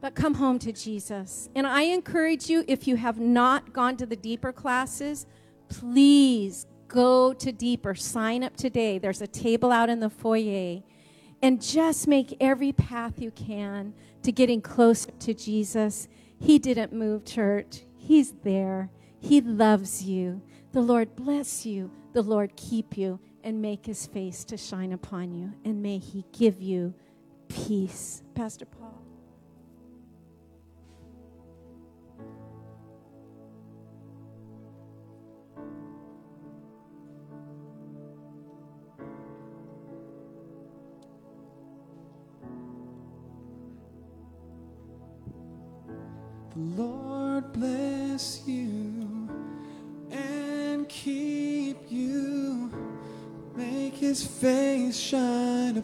[0.00, 1.48] But come home to Jesus.
[1.54, 5.26] And I encourage you, if you have not gone to the deeper classes,
[5.68, 7.94] please go to deeper.
[7.94, 8.98] Sign up today.
[8.98, 10.82] There's a table out in the foyer.
[11.40, 16.06] And just make every path you can to getting closer to Jesus.
[16.38, 17.82] He didn't move, church.
[17.96, 18.90] He's there.
[19.18, 20.42] He loves you.
[20.72, 21.90] The Lord bless you.
[22.12, 25.52] The Lord keep you and make his face to shine upon you.
[25.64, 26.94] And may he give you
[27.48, 28.22] peace.
[28.34, 29.11] Pastor Paul.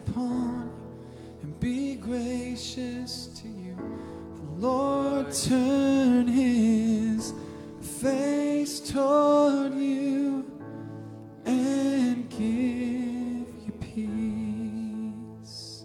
[0.07, 0.71] Upon you
[1.41, 3.75] and be gracious to you.
[4.35, 7.33] The Lord turn his
[7.81, 10.45] face toward you
[11.45, 15.83] and give you peace.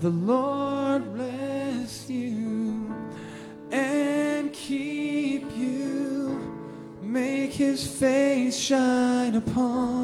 [0.00, 0.81] The Lord
[9.36, 10.01] upon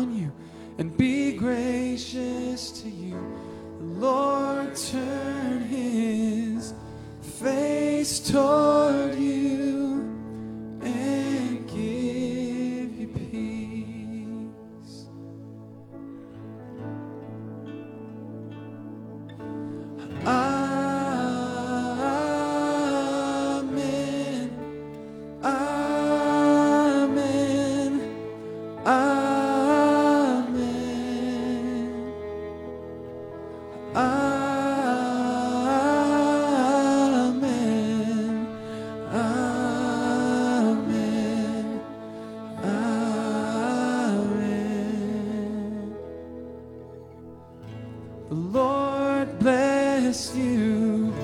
[48.29, 51.15] The Lord bless you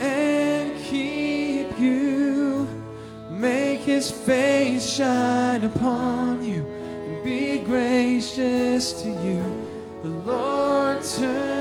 [0.00, 2.66] and keep you.
[3.30, 9.40] Make his face shine upon you and be gracious to you.
[10.02, 11.55] The Lord turn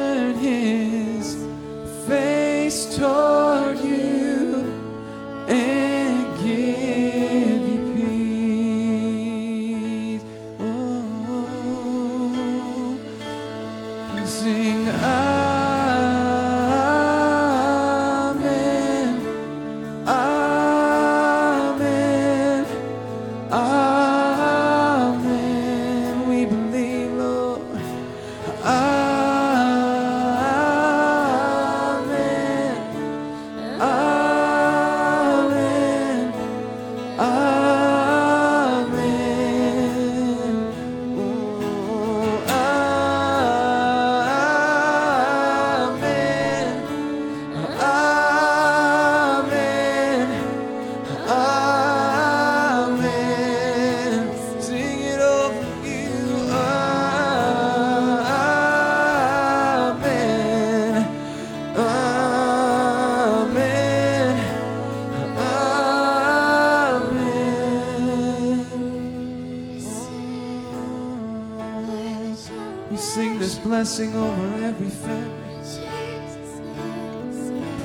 [73.96, 75.32] blessing over every family.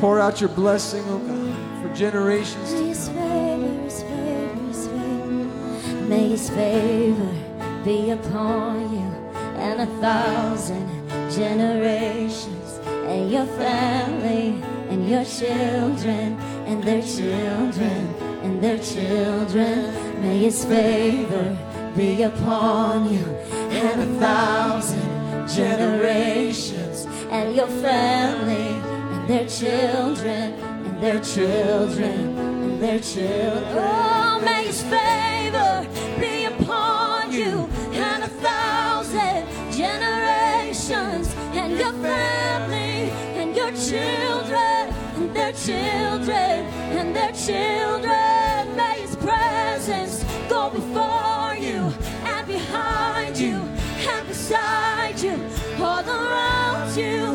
[0.00, 3.16] Pour out your blessing, oh God, for generations May to His come.
[3.16, 6.08] favor, His favor, His favor.
[6.08, 7.32] May His favor
[7.84, 9.08] be upon you
[9.60, 10.88] and a thousand
[11.30, 16.36] generations, and your family, and your children,
[16.66, 20.22] and their children, and their children.
[20.22, 21.56] May His favor
[21.96, 23.24] be upon you
[23.70, 24.99] and a thousand
[25.54, 28.68] generations, and your family,
[29.14, 33.64] and their children, and their children, and their children.
[33.76, 35.86] Oh, may His favor
[36.20, 45.52] be upon you and a thousand generations, and your family, and your children, and their
[45.52, 48.76] children, and their children.
[48.76, 51.92] May His presence go before you
[52.24, 53.56] and behind you
[54.08, 54.99] and beside
[56.96, 57.29] you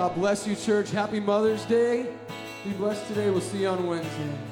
[0.00, 0.90] God bless you, church.
[0.92, 2.06] Happy Mother's Day.
[2.64, 3.28] Be blessed today.
[3.28, 4.49] We'll see you on Wednesday.